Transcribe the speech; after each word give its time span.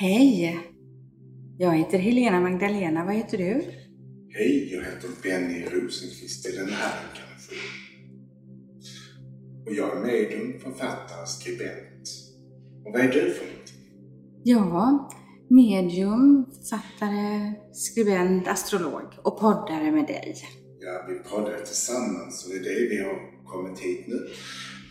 Hej! 0.00 0.60
Jag 1.58 1.76
heter 1.76 1.98
Helena 1.98 2.40
Magdalena. 2.40 3.04
Vad 3.04 3.14
heter 3.14 3.38
du? 3.38 3.62
Hej, 4.28 4.74
jag 4.74 4.84
heter 4.84 5.08
Benny 5.22 5.64
Rosenqvist 5.64 6.46
i 6.48 6.56
den 6.56 6.68
här 6.68 6.92
inkarnationen. 7.10 7.58
Och 9.66 9.74
jag 9.74 9.96
är 9.96 10.00
medium, 10.00 10.60
författare, 10.60 11.26
skribent. 11.26 12.08
Och 12.84 12.92
vad 12.92 13.00
är 13.00 13.12
du 13.12 13.34
för 13.34 13.46
någonting? 13.46 13.76
Ja, 14.44 15.10
medium, 15.50 16.46
författare, 16.52 17.52
skribent, 17.72 18.48
astrolog 18.48 19.06
och 19.22 19.40
poddare 19.40 19.92
med 19.92 20.06
dig. 20.06 20.34
Ja, 20.80 21.06
vi 21.08 21.30
poddar 21.30 21.58
tillsammans 21.58 22.46
och 22.46 22.50
det 22.50 22.58
är 22.58 22.74
det 22.74 22.88
vi 22.88 23.02
har 23.04 23.44
kommit 23.46 23.78
hit 23.78 24.04
nu. 24.08 24.28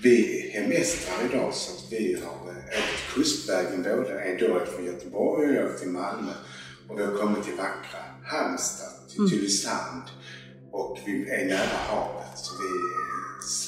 Vi 0.03 0.49
hemestrar 0.53 1.15
idag 1.29 1.53
så 1.53 1.71
att 1.71 1.91
vi 1.91 2.21
har 2.23 2.33
åkt 2.51 3.13
kustvägen 3.15 3.83
både 3.83 4.19
en 4.19 4.37
dag 4.37 4.67
från 4.67 4.85
Göteborg 4.85 5.47
och 5.49 5.55
jag 5.55 5.77
till 5.79 5.89
Malmö. 5.89 6.31
Och 6.89 6.99
vi 6.99 7.03
har 7.03 7.13
kommit 7.13 7.43
till 7.43 7.53
vackra 7.55 7.99
Halmstad, 8.23 8.89
till 9.09 9.19
Mm. 9.19 9.29
Tylösand. 9.29 10.03
Och 10.71 10.97
vi 11.05 11.29
är 11.29 11.45
nära 11.45 11.77
havet 11.89 12.37
så 12.37 12.53
vi 12.61 12.67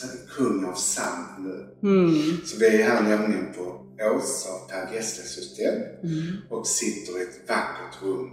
är 0.08 0.28
kung 0.38 0.66
av 0.66 0.74
sand 0.74 1.26
nu. 1.40 1.76
Mm. 1.90 2.38
Så 2.46 2.58
vi 2.60 2.66
är 2.68 2.84
här 2.90 3.02
nämligen 3.04 3.54
på 3.54 3.86
Åsa 4.16 4.50
Per 4.70 4.94
Gessles 4.94 5.36
hotell 5.38 5.82
Mm. 6.04 6.36
och 6.50 6.68
sitter 6.68 7.20
i 7.20 7.22
ett 7.22 7.50
vackert 7.50 8.02
rum. 8.04 8.30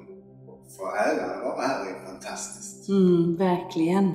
Och 0.49 0.67
för 0.77 0.97
äran 0.97 1.31
att 1.31 1.43
vara 1.45 1.67
här 1.67 1.87
är 1.87 2.07
fantastiskt. 2.07 2.89
Mm, 2.89 3.37
verkligen. 3.37 4.13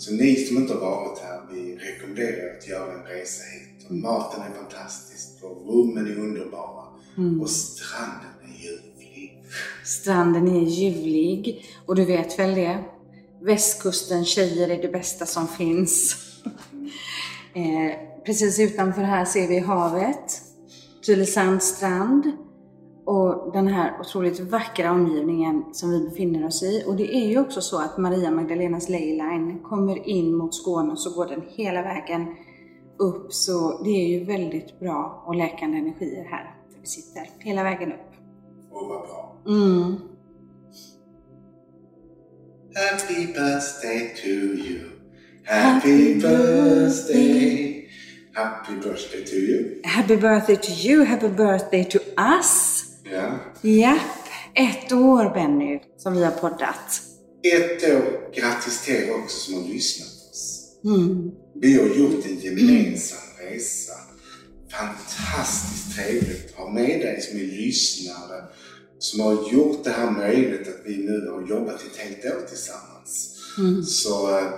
Så 0.00 0.12
ni 0.12 0.36
som 0.36 0.56
inte 0.56 0.74
har 0.74 0.80
varit 0.80 1.18
här, 1.18 1.40
vi 1.52 1.76
rekommenderar 1.76 2.32
er 2.32 2.58
att 2.58 2.68
göra 2.68 2.92
en 2.92 3.06
resa 3.06 3.42
hit. 3.44 3.86
Och 3.88 3.94
maten 3.94 4.42
är 4.42 4.54
fantastisk 4.54 5.28
och 5.42 5.74
rummen 5.74 6.06
är 6.06 6.18
underbara. 6.18 6.84
Mm. 7.16 7.40
Och 7.40 7.50
stranden 7.50 8.30
är 8.44 8.64
ljuvlig. 8.64 9.42
Stranden 9.84 10.48
är 10.48 10.60
ljuvlig 10.60 11.64
och 11.86 11.96
du 11.96 12.04
vet 12.04 12.38
väl 12.38 12.54
det? 12.54 12.84
Västkusten 13.42 14.24
tjejer 14.24 14.68
är 14.68 14.82
det 14.82 14.88
bästa 14.88 15.26
som 15.26 15.48
finns. 15.48 16.16
eh, 17.54 18.22
precis 18.26 18.58
utanför 18.58 19.02
här 19.02 19.24
ser 19.24 19.48
vi 19.48 19.58
havet, 19.58 20.42
Tylösands 21.06 21.66
strand 21.66 22.32
och 23.04 23.52
den 23.52 23.68
här 23.68 24.00
otroligt 24.00 24.40
vackra 24.40 24.90
omgivningen 24.90 25.64
som 25.72 25.90
vi 25.90 26.08
befinner 26.08 26.46
oss 26.46 26.62
i. 26.62 26.84
Och 26.86 26.96
det 26.96 27.16
är 27.16 27.28
ju 27.28 27.40
också 27.40 27.60
så 27.60 27.78
att 27.78 27.98
Maria 27.98 28.30
Magdalenas 28.30 28.88
Leyline 28.88 29.58
kommer 29.62 30.08
in 30.08 30.34
mot 30.34 30.54
Skåne 30.54 30.92
och 30.92 30.98
så 30.98 31.10
går 31.10 31.26
den 31.26 31.42
hela 31.48 31.82
vägen 31.82 32.26
upp. 32.98 33.32
Så 33.32 33.82
det 33.84 33.90
är 33.90 34.18
ju 34.18 34.24
väldigt 34.24 34.80
bra 34.80 35.24
och 35.26 35.34
läkande 35.34 35.78
energier 35.78 36.24
här 36.24 36.60
vi 36.80 36.86
sitter, 36.86 37.26
hela 37.38 37.62
vägen 37.62 37.92
upp. 37.92 38.10
Och 38.70 38.88
vad 38.88 39.02
bra. 39.02 39.42
Mm. 39.46 39.96
Happy 42.74 43.26
birthday 43.26 44.14
to 44.22 44.28
you. 44.28 44.80
Happy 45.44 46.14
birthday. 46.14 47.88
Happy 48.34 48.74
birthday 48.74 49.24
to 49.24 49.36
you. 49.36 49.80
Happy 49.84 50.16
birthday 50.16 50.56
to 50.56 50.72
you, 50.72 51.04
happy 51.04 51.28
birthday 51.28 51.84
to 51.84 51.98
us. 52.16 52.89
Ja. 53.12 53.38
Japp, 53.62 54.00
ett 54.54 54.92
år 54.92 55.34
Benny 55.34 55.80
som 55.96 56.16
vi 56.16 56.24
har 56.24 56.30
poddat. 56.30 57.02
Ett 57.42 57.94
år. 57.94 58.34
Grattis 58.34 58.84
till 58.84 58.94
er 58.94 59.14
också 59.14 59.36
som 59.36 59.54
har 59.54 59.68
lyssnat 59.68 60.08
på 60.08 60.30
oss. 60.30 60.68
Mm. 60.84 61.30
Vi 61.54 61.78
har 61.78 61.86
gjort 61.86 62.26
en 62.26 62.38
gemensam 62.40 63.18
resa. 63.40 63.92
Fantastiskt 64.72 65.96
trevligt 65.96 66.50
att 66.50 66.56
ha 66.56 66.72
med 66.72 67.00
dig 67.00 67.20
som 67.20 67.38
är 67.38 67.44
lyssnare. 67.44 68.44
Som 68.98 69.20
har 69.20 69.52
gjort 69.52 69.84
det 69.84 69.90
här 69.90 70.10
möjligt 70.10 70.68
att 70.68 70.80
vi 70.86 70.96
nu 70.96 71.30
har 71.30 71.48
jobbat 71.48 71.82
ett 71.82 71.96
helt 71.96 72.24
år 72.24 72.46
tillsammans. 72.48 73.36
Mm. 73.58 73.82
Så 73.82 74.38
eh, 74.38 74.48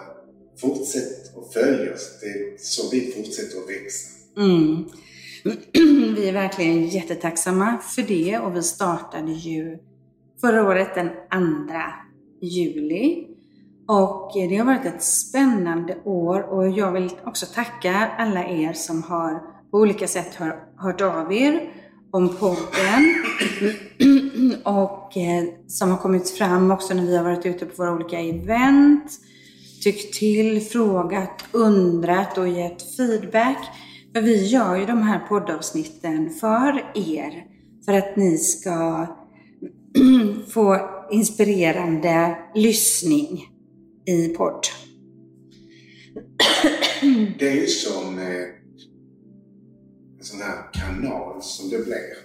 fortsätt 0.61 1.37
att 1.37 1.53
följa 1.53 1.95
oss. 1.95 2.11
Det 2.21 2.27
är 2.27 2.57
så 2.59 2.91
vi 2.91 3.13
fortsätter 3.17 3.59
att 3.59 3.69
växa. 3.69 4.09
Mm. 4.37 4.85
Vi 6.17 6.29
är 6.29 6.33
verkligen 6.33 6.87
jättetacksamma 6.87 7.79
för 7.79 8.03
det 8.03 8.39
och 8.39 8.57
vi 8.57 8.63
startade 8.63 9.33
ju 9.33 9.79
förra 10.41 10.69
året 10.69 10.95
den 10.95 11.09
2 11.09 11.15
juli. 12.41 13.27
Och 13.89 14.37
eh, 14.37 14.49
det 14.49 14.57
har 14.57 14.65
varit 14.65 14.87
ett 14.87 15.03
spännande 15.03 15.99
år 16.05 16.41
och 16.41 16.69
jag 16.69 16.93
vill 16.93 17.11
också 17.25 17.47
tacka 17.47 18.11
alla 18.19 18.45
er 18.49 18.73
som 18.73 19.03
har 19.03 19.43
på 19.71 19.79
olika 19.79 20.09
sätt 20.09 20.35
hör, 20.35 20.59
hört 20.77 21.01
av 21.01 21.33
er 21.33 21.71
om 22.11 22.37
podden 22.37 23.25
och 24.65 25.17
eh, 25.17 25.45
som 25.67 25.91
har 25.91 25.99
kommit 25.99 26.31
fram 26.31 26.71
också 26.71 26.95
när 26.95 27.07
vi 27.07 27.17
har 27.17 27.25
varit 27.25 27.47
ute 27.47 27.67
på 27.67 27.83
våra 27.83 27.93
olika 27.93 28.21
event, 28.21 29.13
tyckt 29.83 30.15
till, 30.15 30.61
frågat, 30.61 31.45
undrat 31.53 32.39
och 32.39 32.49
gett 32.49 32.97
feedback. 32.97 33.59
För 34.15 34.23
vi 34.23 34.47
gör 34.47 34.77
ju 34.77 34.87
de 34.87 35.03
här 35.03 35.27
poddavsnitten 35.29 36.31
för 36.31 36.93
er, 36.95 37.47
för 37.85 37.93
att 37.93 38.17
ni 38.17 38.39
ska 38.39 39.07
få 40.49 40.91
inspirerande 41.11 42.39
lyssning 42.55 43.49
i 44.07 44.29
podd. 44.29 44.67
Det 47.39 47.49
är 47.49 47.55
ju 47.55 47.67
som 47.67 48.19
eh, 48.19 48.43
en 50.19 50.25
sån 50.25 50.41
här 50.41 50.73
kanal 50.73 51.43
som 51.43 51.71
det 51.71 51.85
blir. 51.85 52.17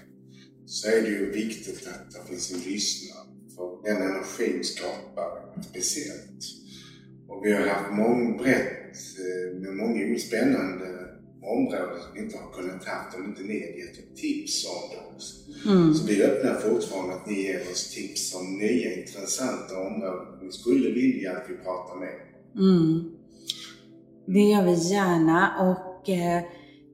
Så 0.65 0.87
är 0.87 1.01
det 1.01 1.07
ju 1.07 1.31
viktigt 1.31 1.87
att 1.87 2.11
det 2.11 2.29
finns 2.29 2.51
en 2.51 2.71
lyssnare. 2.71 3.27
För 3.55 3.83
den 3.83 4.01
energin 4.01 4.63
skapar 4.63 5.55
något 5.55 5.65
speciellt. 5.65 6.43
Och 7.27 7.45
vi 7.45 7.53
har 7.53 7.67
haft 7.67 7.93
många 7.93 8.37
brett 8.37 8.95
eh, 9.19 9.59
med 9.59 9.73
många 9.73 10.19
spännande 10.19 10.96
områden 11.55 12.01
som 12.03 12.13
vi 12.13 12.19
inte 12.19 12.37
har 12.37 12.51
kunnat 12.51 12.85
haft 12.85 13.17
om 13.17 13.25
inte 13.25 13.41
ni 13.41 13.59
hade 13.59 13.79
gett 13.79 14.15
tips 14.15 14.65
om 14.65 14.81
det 14.91 15.15
också. 15.15 15.33
Mm. 15.69 15.93
Så 15.93 16.07
vi 16.07 16.23
öppnar 16.23 16.53
fortfarande 16.53 17.15
att 17.15 17.27
ni 17.27 17.41
ger 17.41 17.61
oss 17.71 17.93
tips 17.95 18.35
om 18.35 18.57
nya 18.57 18.95
intressanta 18.99 19.79
områden 19.79 20.27
ni 20.41 20.51
skulle 20.51 20.89
vilja 20.89 21.31
att 21.31 21.45
vi 21.49 21.55
pratar 21.55 21.95
med. 21.99 22.15
Mm. 22.55 23.11
Det 24.27 24.39
gör 24.39 24.63
vi 24.63 24.93
gärna 24.93 25.39
och 25.69 26.09
eh, 26.09 26.41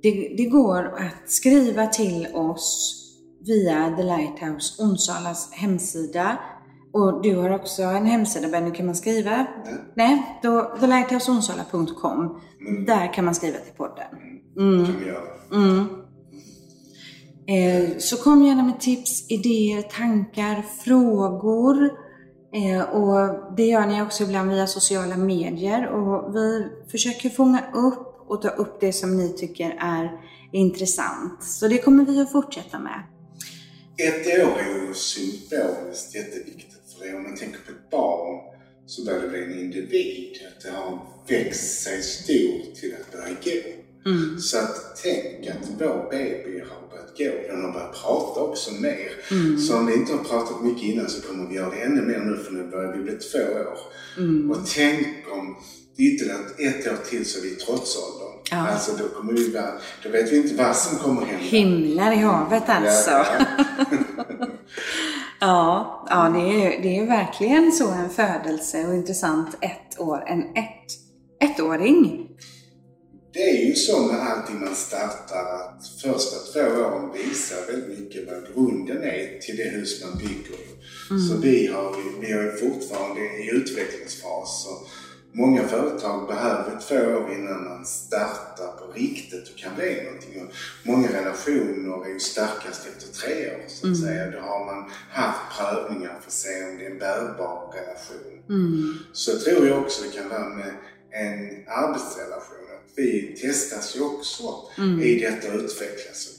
det, 0.02 0.34
det 0.38 0.46
går 0.46 0.84
att 0.86 1.31
skriva 1.31 1.88
till 1.88 2.28
oss 2.34 3.00
via 3.46 3.96
The 3.97 4.03
Lighthouse 4.03 4.84
Onsala 4.84 5.36
hemsida. 5.52 6.40
Och 6.94 7.22
du 7.22 7.36
har 7.36 7.50
också 7.50 7.84
en 7.84 8.06
hemsida 8.06 8.50
Benny, 8.50 8.72
kan 8.72 8.86
man 8.86 8.96
skriva? 8.96 9.47
Nej. 9.66 9.75
Nej, 9.96 10.40
då 10.44 10.78
thelihthouseonsala.com. 10.80 12.42
Mm. 12.68 12.86
Där 12.86 13.13
kan 13.13 13.25
man 13.25 13.36
skriva 13.36 13.58
till 13.58 13.74
podden. 13.74 14.06
Mm. 14.58 15.00
Vi 15.00 15.08
göra. 15.08 15.34
Mm. 15.52 15.88
Eh, 17.47 17.97
så 17.97 18.18
kom 18.18 18.44
gärna 18.44 18.64
med 18.64 18.80
tips, 18.80 19.31
idéer, 19.31 19.81
tankar, 19.81 20.62
frågor. 20.84 21.90
Eh, 22.53 22.81
och 22.81 23.56
det 23.58 23.66
gör 23.66 23.86
ni 23.86 24.02
också 24.02 24.24
ibland 24.24 24.52
via 24.52 24.68
sociala 24.68 25.18
medier. 25.18 25.88
Och 25.88 26.36
vi 26.36 26.68
försöker 26.92 27.30
fånga 27.30 27.63
upp 27.74 28.13
och 28.28 28.42
ta 28.42 28.50
upp 28.50 28.80
det 28.80 28.94
som 28.94 29.18
ni 29.18 29.30
tycker 29.30 29.78
är 29.80 30.12
intressant. 30.52 31.44
Så 31.44 31.68
det 31.68 31.78
kommer 31.78 32.06
vi 32.06 32.19
att 32.19 32.31
fortsätta 32.31 32.80
med. 32.80 33.03
Ett 33.97 34.28
år 34.28 34.59
är 34.59 34.88
ju 34.88 34.94
symboliskt 34.94 36.16
jätteviktigt 36.16 36.94
för 36.97 37.06
det. 37.06 37.16
Om 37.16 37.24
man 37.24 37.36
tänker 37.36 37.59
på 37.59 37.72
ett 37.72 37.90
barn 37.92 38.40
så 38.86 39.06
börjar 39.06 39.22
det 39.22 39.28
bli 39.30 39.44
en 39.44 39.59
individ. 39.59 40.38
Att 40.47 40.63
det 40.63 40.72
har 40.72 41.00
växt 41.28 41.84
sig 41.84 42.02
stor 42.02 42.75
till 42.75 42.96
att 43.02 43.12
börja 43.12 43.36
gå. 43.44 43.83
Mm. 44.06 44.40
Så 44.40 44.58
att 44.58 45.02
tänk 45.03 45.48
att 45.48 45.69
vår 45.80 46.10
baby 46.12 46.60
har 46.60 46.89
börjat 46.89 47.18
gå. 47.18 47.54
Den 47.54 47.66
har 47.66 47.72
börjat 47.72 47.94
prata 48.04 48.39
också 48.39 48.72
mer. 48.72 49.12
Mm. 49.31 49.60
Så 49.60 49.78
om 49.78 49.86
vi 49.86 49.94
inte 49.94 50.13
har 50.13 50.24
pratat 50.24 50.63
mycket 50.63 50.83
innan 50.83 51.10
så 51.10 51.28
kommer 51.28 51.50
vi 51.50 51.56
göra 51.56 51.69
det 51.69 51.81
ännu 51.81 52.01
mer 52.01 52.19
nu 52.19 52.38
för 52.38 52.51
nu 52.51 52.63
börjar 52.72 52.94
vi 52.94 53.04
bli 53.04 53.13
två 53.13 53.39
år. 53.39 53.78
Mm. 54.18 54.51
Och 54.51 54.57
tänk 54.75 55.07
om 55.31 55.56
ytterligare 55.98 56.39
ett 56.57 56.88
år 56.88 57.10
till 57.10 57.25
så 57.25 57.39
är 57.39 57.44
vi 57.44 57.51
i 57.51 57.56
trotsåldern. 57.56 58.33
Ja. 58.51 58.68
Alltså 58.68 58.92
då 58.98 59.07
kommer 59.07 59.33
vi 59.33 59.51
vara, 59.51 59.72
då 60.04 60.10
vet 60.10 60.31
vi 60.31 60.38
inte 60.38 60.63
vad 60.63 60.75
som 60.75 60.98
kommer 60.98 61.25
hända. 61.25 61.44
Himlar 61.44 62.12
i 62.12 62.16
havet 62.16 62.63
alltså. 62.69 63.12
Ja, 63.12 63.25
Ja, 65.45 66.06
ja 66.10 66.30
det, 66.30 66.39
är, 66.39 66.81
det 66.81 66.98
är 66.98 67.06
verkligen 67.06 67.72
så 67.72 67.92
en 67.92 68.10
födelse 68.10 68.88
och 68.88 68.94
intressant 68.94 69.57
ett 69.62 70.00
år. 70.00 70.24
En 70.28 70.42
ett, 70.42 70.88
ettåring. 71.39 72.28
Det 73.33 73.50
är 73.50 73.65
ju 73.65 73.75
så 73.75 74.03
med 74.07 74.21
allting 74.21 74.59
man 74.59 74.75
startar 74.75 75.45
att 75.56 75.88
första 76.01 76.35
två 76.53 76.59
åren 76.59 77.12
visar 77.13 77.71
väldigt 77.71 78.00
mycket 78.00 78.27
vad 78.27 78.53
grunden 78.56 79.03
är 79.03 79.39
till 79.39 79.57
det 79.57 79.63
hus 79.69 80.03
man 80.06 80.18
bygger. 80.18 80.59
Så 81.30 81.38
vi 81.38 81.68
har, 81.68 81.95
vi 82.21 82.31
har 82.33 82.44
ju 82.44 82.51
fortfarande 82.51 83.21
i 83.21 83.50
utvecklingsfas. 83.53 84.68
Och 84.68 84.88
Många 85.35 85.68
företag 85.68 86.27
behöver 86.27 86.80
två 86.88 86.95
år 86.95 87.33
innan 87.33 87.63
man 87.63 87.85
startar 87.85 88.71
på 88.80 88.94
riktigt 88.94 89.50
och 89.50 89.57
kan 89.57 89.75
bli 89.75 90.03
någonting. 90.03 90.41
Och 90.41 90.53
många 90.83 91.07
relationer 91.19 92.06
är 92.06 92.09
ju 92.13 92.19
starkast 92.19 92.88
efter 92.88 93.13
tre 93.21 93.56
år 93.56 93.63
så 93.68 93.77
att 93.77 93.83
Mm. 93.83 93.95
säga. 93.95 94.31
Då 94.31 94.39
har 94.39 94.65
man 94.65 94.91
haft 95.09 95.39
prövningar 95.57 96.18
för 96.21 96.27
att 96.27 96.33
se 96.33 96.63
om 96.63 96.77
det 96.77 96.85
är 96.85 96.91
en 96.91 96.97
bärbar 97.00 97.74
relation. 97.75 98.44
Mm. 98.50 98.94
Så 99.13 99.39
tror 99.39 99.68
jag 99.68 99.80
också 99.81 100.03
det 100.03 100.18
kan 100.18 100.30
vara 100.30 100.50
med 100.50 100.74
en 101.12 101.39
arbetsrelation. 101.68 102.62
Vi 102.95 103.35
testas 103.41 103.95
ju 103.95 104.01
också 104.01 104.44
Mm. 104.77 105.01
i 105.01 105.19
detta 105.19 105.47
och 105.53 105.59
utvecklas. 105.59 106.30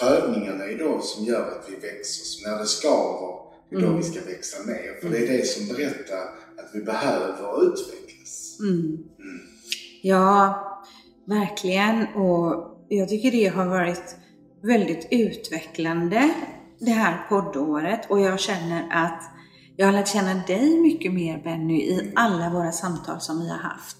Prövningarna 0.00 0.64
är 0.64 0.78
då 0.78 1.00
som 1.00 1.24
gör 1.24 1.48
att 1.58 1.66
vi 1.68 1.74
växer. 1.76 2.24
Så 2.24 2.48
när 2.50 2.58
det 2.58 2.66
skaver, 2.66 3.38
det 3.70 3.76
är 3.76 3.80
då 3.80 3.86
Mm. 3.86 3.98
vi 3.98 4.04
ska 4.04 4.20
växa 4.24 4.56
mer. 4.66 5.00
För 5.02 5.08
det 5.10 5.18
är 5.18 5.38
det 5.38 5.46
som 5.46 5.66
berättar 5.68 6.22
att 6.58 6.70
vi 6.74 6.80
behöver 6.80 7.62
utvecklas. 7.68 8.56
Mm. 8.60 8.78
Mm. 9.18 9.40
Ja, 10.02 10.62
verkligen. 11.26 12.06
Och 12.14 12.76
jag 12.88 13.08
tycker 13.08 13.30
det 13.30 13.46
har 13.46 13.66
varit 13.66 14.16
väldigt 14.62 15.08
utvecklande 15.10 16.30
det 16.78 16.90
här 16.90 17.26
poddåret 17.28 18.10
och 18.10 18.20
jag 18.20 18.40
känner 18.40 18.88
att 19.06 19.22
jag 19.76 19.86
har 19.86 19.92
lärt 19.92 20.08
känna 20.08 20.34
dig 20.46 20.80
mycket 20.80 21.12
mer 21.12 21.40
Benny 21.44 21.80
i 21.80 22.12
alla 22.16 22.50
våra 22.50 22.72
samtal 22.72 23.20
som 23.20 23.40
vi 23.40 23.48
har 23.48 23.58
haft. 23.58 23.96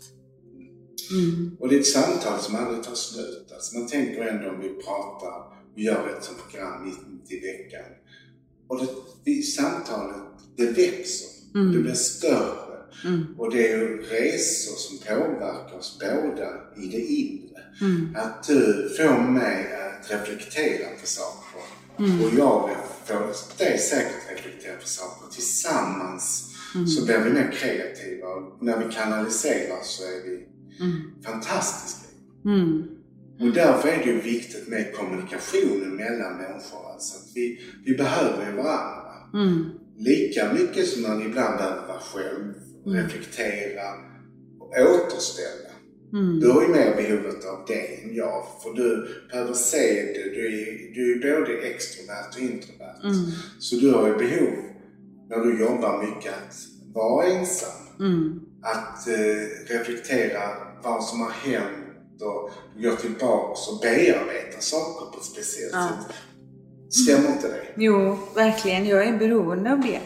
Mm. 1.10 1.56
Och 1.60 1.68
det 1.68 1.76
är 1.76 1.80
ett 1.80 1.86
samtal 1.86 2.40
som 2.40 2.56
aldrig 2.56 2.82
tar 2.82 2.94
slut. 2.94 3.52
Alltså 3.54 3.78
man 3.78 3.88
tänker 3.88 4.22
ändå 4.22 4.50
om 4.50 4.60
vi 4.60 4.68
pratar 4.68 5.36
och 5.74 5.80
gör 5.80 6.08
ett 6.08 6.24
sånt 6.24 6.38
program 6.48 6.84
mitt 6.84 7.32
i 7.32 7.40
veckan. 7.40 7.90
Och 8.68 8.78
det, 8.78 8.88
det 9.24 9.42
samtalet, 9.42 10.22
det 10.56 10.66
växer. 10.66 11.28
Mm. 11.54 11.72
Det 11.72 11.78
blir 11.78 11.94
större. 11.94 12.76
Mm. 13.04 13.26
Och 13.38 13.50
det 13.50 13.72
är 13.72 13.78
ju 13.78 14.02
resor 14.02 14.76
som 14.76 14.98
påverkar 14.98 15.78
oss 15.78 15.98
båda 16.00 16.48
i 16.76 16.86
det 16.86 17.00
inre. 17.00 17.62
Mm. 17.80 18.16
Att 18.16 18.46
du 18.46 18.90
får 18.96 19.30
mig 19.30 19.66
att 19.74 20.10
reflektera 20.10 20.88
på 21.00 21.06
saker. 21.06 21.60
Mm. 21.98 22.24
Och 22.24 22.30
jag 22.38 22.70
får 23.04 23.58
dig 23.58 23.78
säkert 23.78 24.30
reflektera 24.30 24.76
på 24.76 24.88
saker. 24.88 25.34
Tillsammans 25.34 26.52
Mm. 26.74 26.86
så 26.86 27.04
blir 27.04 27.18
vi 27.18 27.30
mer 27.30 27.52
kreativa. 27.52 28.28
Och 28.28 28.64
när 28.64 28.86
vi 28.86 28.94
kanaliserar 28.94 29.82
så 29.82 30.02
är 30.04 30.22
vi 30.24 30.46
Mm. 30.80 31.02
fantastiska. 31.24 32.06
Mm. 32.44 32.82
Och 33.40 33.54
därför 33.54 33.88
är 33.88 33.98
det 33.98 34.10
ju 34.10 34.20
viktigt 34.20 34.68
med 34.68 34.94
kommunikationen 34.94 35.96
mellan 35.96 36.36
människor. 36.36 36.92
Alltså 36.92 37.18
att 37.18 37.30
vi, 37.34 37.60
vi 37.84 37.94
behöver 37.96 38.52
varandra. 38.52 39.12
Mm. 39.34 39.64
Lika 39.98 40.52
mycket 40.52 40.88
som 40.88 41.02
man 41.02 41.22
ibland 41.22 41.56
behöver 41.58 41.86
vara 41.86 42.00
själv, 42.00 42.52
Mm. 42.86 43.02
reflektera 43.04 43.88
och 44.60 44.68
återställa. 44.68 45.70
Mm. 46.12 46.40
Du 46.40 46.50
har 46.50 46.62
ju 46.62 46.68
mer 46.68 46.96
behovet 46.96 47.44
av 47.44 47.64
det 47.66 48.02
än 48.02 48.14
jag. 48.14 48.44
För 48.62 48.74
du 48.74 49.08
behöver 49.30 49.54
se 49.54 50.02
det. 50.14 50.30
Du 50.34 50.46
är, 50.46 50.94
du 50.94 51.28
är 51.30 51.40
både 51.40 51.52
extrovert 51.52 52.34
och 52.36 52.42
introvert. 52.42 53.00
Mm. 53.04 53.30
Så 53.58 53.76
du 53.76 53.90
har 53.92 54.06
ju 54.08 54.14
behov, 54.16 54.54
när 55.28 55.36
du 55.44 55.60
jobbar 55.60 56.02
mycket, 56.02 56.32
att 56.32 56.54
vara 56.94 57.26
ensam. 57.26 57.82
Mm. 58.00 58.40
Att 58.62 59.08
eh, 59.08 59.74
reflektera 59.76 60.40
vad 60.82 61.04
som 61.04 61.20
har 61.20 61.30
hänt 61.30 62.22
och 62.22 62.50
gå 62.82 62.96
tillbaks 62.96 63.68
och 63.68 63.80
bearbeta 63.80 64.60
saker 64.60 65.06
på 65.12 65.18
ett 65.18 65.24
speciellt 65.24 65.72
Ja. 65.74 65.88
sätt. 65.88 66.16
Stämmer 66.90 67.28
inte 67.28 67.48
det? 67.48 67.66
Jo, 67.76 68.18
verkligen. 68.34 68.86
Jag 68.86 69.06
är 69.06 69.18
beroende 69.18 69.72
av 69.72 69.80
det. 69.80 70.00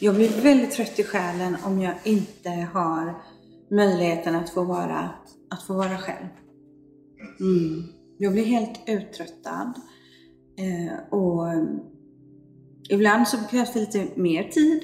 Jag 0.00 0.14
blir 0.14 0.42
väldigt 0.42 0.70
trött 0.70 0.98
i 0.98 1.04
själen 1.04 1.56
om 1.64 1.80
jag 1.80 1.94
inte 2.04 2.48
har 2.50 3.22
möjligheten 3.70 4.34
att 4.34 4.50
få 4.50 4.64
vara, 4.64 5.10
att 5.50 5.62
få 5.62 5.74
vara 5.74 5.98
själv. 5.98 6.26
Mm. 7.40 7.82
Jag 8.18 8.32
blir 8.32 8.44
helt 8.44 8.80
uttröttad. 8.86 9.72
Eh, 10.58 11.18
och 11.18 11.46
ibland 12.90 13.28
så 13.28 13.36
krävs 13.50 13.72
det 13.72 13.80
lite 13.80 14.06
mer 14.20 14.44
tid 14.48 14.82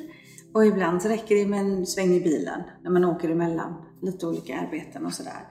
och 0.55 0.67
ibland 0.67 1.03
så 1.03 1.09
räcker 1.09 1.35
det 1.35 1.47
med 1.47 1.61
en 1.61 1.87
sväng 1.87 2.15
i 2.15 2.21
bilen 2.21 2.61
när 2.83 2.91
man 2.91 3.05
åker 3.05 3.29
emellan 3.31 3.75
lite 4.03 4.27
olika 4.27 4.59
arbeten 4.59 5.07
och 5.07 5.13
sådär. 5.13 5.49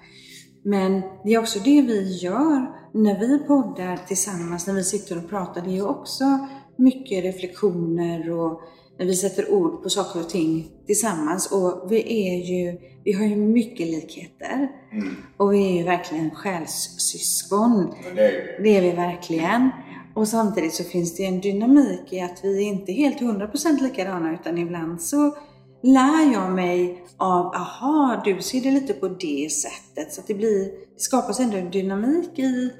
Men 0.63 1.01
det 1.23 1.33
är 1.33 1.39
också 1.39 1.59
det 1.59 1.81
vi 1.81 2.17
gör 2.17 2.75
när 2.93 3.19
vi 3.19 3.39
poddar 3.39 3.97
tillsammans, 4.07 4.67
när 4.67 4.73
vi 4.73 4.83
sitter 4.83 5.17
och 5.17 5.29
pratar. 5.29 5.61
Det 5.61 5.77
är 5.77 5.87
också 5.87 6.47
mycket 6.75 7.23
reflektioner 7.23 8.31
och 8.31 8.61
när 8.99 9.05
vi 9.05 9.15
sätter 9.15 9.51
ord 9.51 9.83
på 9.83 9.89
saker 9.89 10.19
och 10.19 10.29
ting 10.29 10.71
tillsammans. 10.85 11.51
Och 11.51 11.91
vi 11.91 12.29
är 12.29 12.45
ju, 12.45 12.77
vi 13.03 13.13
har 13.13 13.25
ju 13.25 13.35
mycket 13.35 13.87
likheter. 13.87 14.71
Mm. 14.91 15.15
Och 15.37 15.53
vi 15.53 15.71
är 15.71 15.77
ju 15.77 15.83
verkligen 15.83 16.31
själssyskon. 16.31 17.93
Det 18.15 18.21
är. 18.21 18.63
Det 18.63 18.77
är 18.77 18.81
vi 18.81 18.91
verkligen. 18.91 19.69
Och 20.13 20.27
samtidigt 20.27 20.73
så 20.73 20.83
finns 20.83 21.15
det 21.15 21.25
en 21.25 21.39
dynamik 21.39 22.13
i 22.13 22.21
att 22.21 22.39
vi 22.43 22.63
är 22.63 22.67
inte 22.67 22.91
helt 22.91 23.19
100% 23.19 23.81
likadana 23.81 24.33
utan 24.33 24.57
ibland 24.57 25.01
så 25.01 25.35
lär 25.83 26.33
jag 26.33 26.51
mig 26.51 27.05
av, 27.17 27.45
aha, 27.45 28.21
du 28.25 28.41
ser 28.41 28.61
det 28.61 28.71
lite 28.71 28.93
på 28.93 29.07
det 29.07 29.51
sättet. 29.51 30.13
Så 30.13 30.21
att 30.21 30.27
det 30.27 30.33
blir, 30.33 30.65
det 30.95 31.01
skapas 31.01 31.39
ändå 31.39 31.57
en 31.57 31.71
dynamik 31.71 32.39
i, 32.39 32.71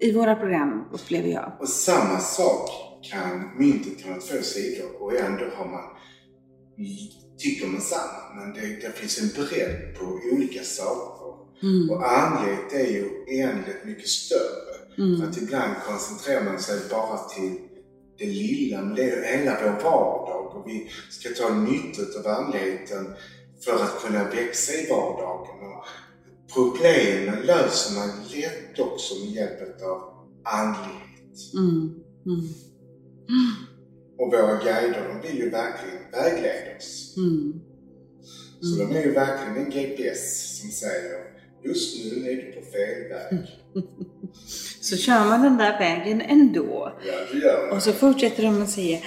i 0.00 0.12
våra 0.12 0.34
program 0.34 0.84
upplever 0.92 1.28
jag. 1.28 1.52
Och 1.60 1.68
samma 1.68 2.18
sak 2.18 2.70
kan 3.02 3.58
myntet 3.58 4.02
kan 4.02 4.12
ha 4.12 4.20
två 4.20 4.42
sidor 4.42 5.02
och 5.02 5.14
ändå 5.14 5.44
har 5.56 5.66
man 5.66 5.84
tycker 7.38 7.66
man 7.66 7.80
samma. 7.80 8.34
Men 8.36 8.54
det, 8.54 8.60
det 8.60 8.92
finns 8.92 9.18
en 9.18 9.28
bredd 9.28 9.96
på 9.98 10.04
olika 10.32 10.62
saker. 10.62 11.34
Mm. 11.62 11.90
Och 11.90 12.12
andlighet 12.12 12.72
är 12.72 12.92
ju 12.92 13.04
oändligt 13.04 13.84
mycket 13.84 14.08
större. 14.08 14.74
Mm. 14.98 15.28
Att 15.28 15.36
ibland 15.36 15.74
koncentrerar 15.86 16.44
man 16.44 16.58
sig 16.58 16.80
bara 16.90 17.18
till 17.18 17.58
det 18.18 18.26
lilla, 18.26 18.82
men 18.82 18.94
det 18.94 19.10
är 19.10 19.38
hela 19.38 19.58
vår 19.62 19.84
vardag. 19.84 20.56
Och 20.56 20.68
vi 20.68 20.90
ska 21.10 21.28
ta 21.28 21.54
nytta 21.54 22.02
av 22.18 22.26
andligheten 22.26 23.14
för 23.64 23.74
att 23.74 24.02
kunna 24.02 24.30
växa 24.30 24.72
i 24.72 24.90
vardagen. 24.90 25.72
Och 25.72 25.84
problemen 26.54 27.46
löser 27.46 27.94
man 27.94 28.08
lätt 28.34 28.78
också 28.78 29.14
med 29.14 29.34
hjälp 29.34 29.82
av 29.82 30.26
andlighet. 30.44 31.54
Mm. 31.54 31.94
Mm. 32.26 32.48
Och 34.18 34.32
våra 34.32 34.54
guider, 34.64 35.08
de 35.08 35.28
vill 35.28 35.38
ju 35.38 35.50
verkligen 35.50 36.10
vägleda 36.12 36.76
oss. 36.76 37.14
Mm. 37.16 37.60
Så 38.60 38.82
de 38.82 38.96
är 38.96 39.02
ju 39.02 39.12
verkligen 39.12 39.56
en 39.56 39.70
GPS 39.70 40.58
som 40.60 40.70
säger 40.70 41.27
just 41.62 42.04
nu 42.04 42.30
är 42.30 42.36
du 42.36 42.52
på 42.52 42.60
fel 42.70 43.08
väg. 43.08 43.46
Så 44.80 44.96
kör 44.96 45.24
man 45.24 45.42
den 45.42 45.56
där 45.56 45.78
vägen 45.78 46.20
ändå. 46.20 46.92
Ja, 47.06 47.12
det 47.32 47.38
gör 47.38 47.66
man. 47.66 47.76
Och 47.76 47.82
så 47.82 47.92
fortsätter 47.92 48.42
de 48.42 48.62
att 48.62 48.70
säga 48.70 48.98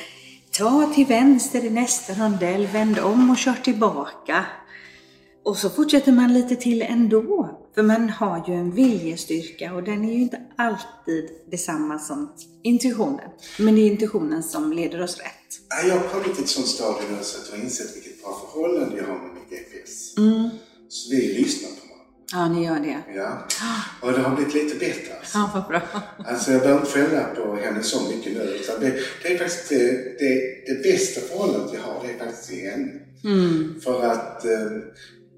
Ta 0.57 0.91
till 0.95 1.05
vänster 1.05 1.65
i 1.65 1.69
nästa 1.69 2.13
rondell, 2.13 2.67
vänd 2.67 2.99
om 2.99 3.29
och 3.29 3.37
kör 3.37 3.53
tillbaka. 3.63 4.45
Och 5.43 5.57
så 5.57 5.69
fortsätter 5.69 6.11
man 6.11 6.33
lite 6.33 6.55
till 6.55 6.81
ändå. 6.81 7.57
För 7.75 7.83
man 7.83 8.09
har 8.09 8.43
ju 8.47 8.53
en 8.53 8.71
viljestyrka 8.71 9.73
och 9.73 9.83
den 9.83 10.05
är 10.05 10.13
ju 10.13 10.21
inte 10.21 10.41
alltid 10.57 11.29
detsamma 11.51 11.99
som 11.99 12.33
intuitionen. 12.63 13.29
Men 13.59 13.75
det 13.75 13.81
är 13.81 13.91
intuitionen 13.91 14.43
som 14.43 14.73
leder 14.73 15.01
oss 15.01 15.17
rätt. 15.17 15.59
Ja, 15.69 15.87
Jag 15.87 15.95
har 15.95 16.07
kommit 16.09 16.35
till 16.35 16.43
ett 16.43 16.49
sånt 16.49 16.67
stadium 16.67 17.11
nu 17.17 17.23
så 17.23 17.41
att 17.41 17.49
jag 17.49 17.57
har 17.57 17.63
insett 17.63 17.95
vilket 17.95 18.23
bra 18.23 18.41
förhållande 18.41 18.97
jag 18.97 19.03
har 19.03 19.13
med 19.13 19.29
min 19.33 19.43
GPS. 19.49 20.17
Mm. 20.17 20.49
Så 20.89 21.09
vi 21.11 21.33
lyssnar 21.33 21.69
på. 21.69 21.80
Ja, 22.31 22.47
ni 22.47 22.65
gör 22.65 22.79
det. 22.79 23.13
Ja. 23.15 23.47
Och 24.01 24.11
det 24.11 24.19
har 24.19 24.35
blivit 24.35 24.53
lite 24.53 24.75
bättre 24.75 25.13
alltså. 25.19 25.37
Ja, 25.37 25.51
vad 25.53 25.67
bra. 25.67 25.81
Alltså 26.25 26.51
jag 26.51 26.61
behöver 26.61 26.79
inte 26.79 26.91
skälla 26.91 27.23
på 27.23 27.55
henne 27.55 27.83
så 27.83 28.09
mycket 28.09 28.33
nu. 28.33 28.41
Utan 28.41 28.79
det, 28.79 28.93
det 29.23 29.33
är 29.33 29.37
faktiskt 29.37 29.69
det, 29.69 30.19
det, 30.19 30.65
det 30.67 30.83
bästa 30.83 31.21
förhållandet 31.21 31.73
jag 31.73 31.81
har, 31.81 32.07
det 32.07 32.13
är 32.13 32.25
faktiskt 32.25 32.49
till 32.49 32.69
henne. 32.69 32.91
Mm. 33.23 33.81
För 33.83 34.05
att 34.05 34.45
eh, 34.45 34.71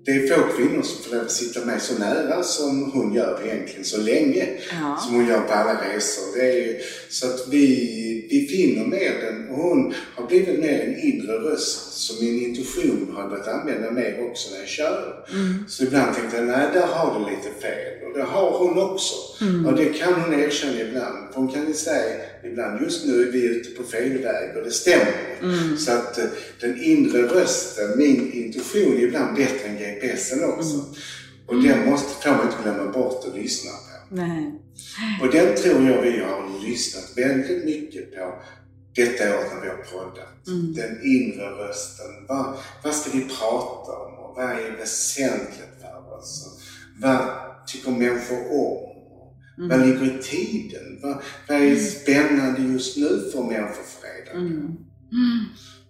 det 0.05 0.11
är 0.11 0.27
få 0.27 0.57
kvinnor 0.57 0.81
som 0.81 1.03
får 1.03 1.15
lov 1.15 1.25
att 1.25 1.31
sitta 1.31 1.65
med 1.65 1.81
så 1.81 1.99
nära 1.99 2.43
som 2.43 2.91
hon 2.91 3.13
gör 3.13 3.41
egentligen 3.45 3.85
så 3.85 4.01
länge. 4.01 4.47
Ja. 4.81 4.97
Som 5.01 5.15
hon 5.15 5.27
gör 5.27 5.41
på 5.41 5.53
alla 5.53 5.73
resor. 5.73 6.37
Det 6.37 6.51
är 6.51 6.67
ju, 6.67 6.79
så 7.09 7.27
att 7.27 7.47
vi, 7.49 8.22
vi 8.29 8.47
finner 8.47 8.85
med 8.85 9.11
den 9.21 9.49
och 9.49 9.55
hon 9.55 9.93
har 10.15 10.27
blivit 10.27 10.59
mer 10.59 10.79
en 10.79 10.99
inre 10.99 11.33
röst 11.33 11.93
som 11.93 12.25
min 12.25 12.41
intuition 12.41 13.13
har 13.15 13.29
börjat 13.29 13.47
använda 13.47 13.91
mer 13.91 14.29
också 14.29 14.51
när 14.51 14.59
jag 14.59 14.67
kör. 14.67 15.25
Mm. 15.33 15.63
Så 15.67 15.83
ibland 15.83 16.15
tänkte 16.15 16.37
jag, 16.37 16.45
nej 16.45 16.67
där 16.73 16.87
har 16.87 17.19
du 17.19 17.25
lite 17.25 17.59
fel. 17.61 18.07
Och 18.07 18.17
det 18.17 18.23
har 18.23 18.51
hon 18.51 18.91
också. 18.91 19.15
Mm. 19.41 19.65
Och 19.65 19.75
det 19.75 19.85
kan 19.85 20.13
hon 20.13 20.33
erkänna 20.33 20.81
ibland. 20.81 21.33
För 21.33 21.39
hon 21.39 21.51
kan 21.51 21.67
ju 21.67 21.73
säga 21.73 22.21
ibland, 22.43 22.81
just 22.81 23.05
nu 23.05 23.21
är 23.21 23.31
vi 23.31 23.45
ute 23.45 23.69
på 23.69 23.83
fel 23.83 24.17
väg 24.17 24.57
och 24.57 24.63
det 24.63 24.71
stämmer. 24.71 25.37
Mm. 25.41 25.77
Så 25.77 25.91
att 25.91 26.17
eh, 26.17 26.25
den 26.61 26.83
inre 26.83 27.21
rösten, 27.21 27.97
min 27.97 28.33
intuition, 28.33 28.97
är 28.97 29.03
ibland 29.03 29.35
bättre 29.35 29.67
än 29.67 29.77
GPSen 29.77 30.43
också. 30.43 30.73
Mm. 30.73 30.85
Och 31.47 31.63
den 31.63 31.89
måste, 31.89 32.23
får 32.23 32.31
man 32.31 32.45
inte 32.45 32.63
glömma 32.63 32.91
bort 32.91 33.27
att 33.27 33.35
lyssna 33.35 33.71
på. 33.71 33.92
Nej. 34.13 34.61
Och 35.21 35.31
den 35.31 35.55
tror 35.55 35.89
jag 35.89 36.01
vi 36.01 36.19
har 36.19 36.61
lyssnat 36.65 37.17
väldigt 37.17 37.65
mycket 37.65 38.15
på 38.15 38.41
detta 38.95 39.39
året 39.39 39.53
när 39.53 39.61
vi 39.61 39.67
har 39.67 39.77
poddat. 39.77 40.47
Mm. 40.47 40.73
Den 40.73 41.01
inre 41.03 41.45
rösten. 41.45 42.25
Vad, 42.27 42.57
vad 42.83 42.95
ska 42.95 43.17
vi 43.17 43.23
prata 43.23 43.91
om? 43.91 44.13
Och 44.13 44.35
vad 44.35 44.45
är 44.45 44.77
väsentligt 44.77 45.73
Alltså, 46.23 46.49
vad 46.99 47.27
tycker 47.67 47.91
människor 47.91 48.37
om? 48.51 48.93
Mm. 49.57 49.69
Vad 49.69 49.87
ligger 49.87 50.19
i 50.19 50.23
tiden? 50.23 50.99
Vad, 51.01 51.21
vad 51.47 51.57
är 51.57 51.67
mm. 51.67 51.79
spännande 51.79 52.61
just 52.61 52.97
nu 52.97 53.29
för 53.33 53.43
människor 53.43 53.83
för? 53.83 54.37
Mm. 54.37 54.49
Mm. 54.49 55.45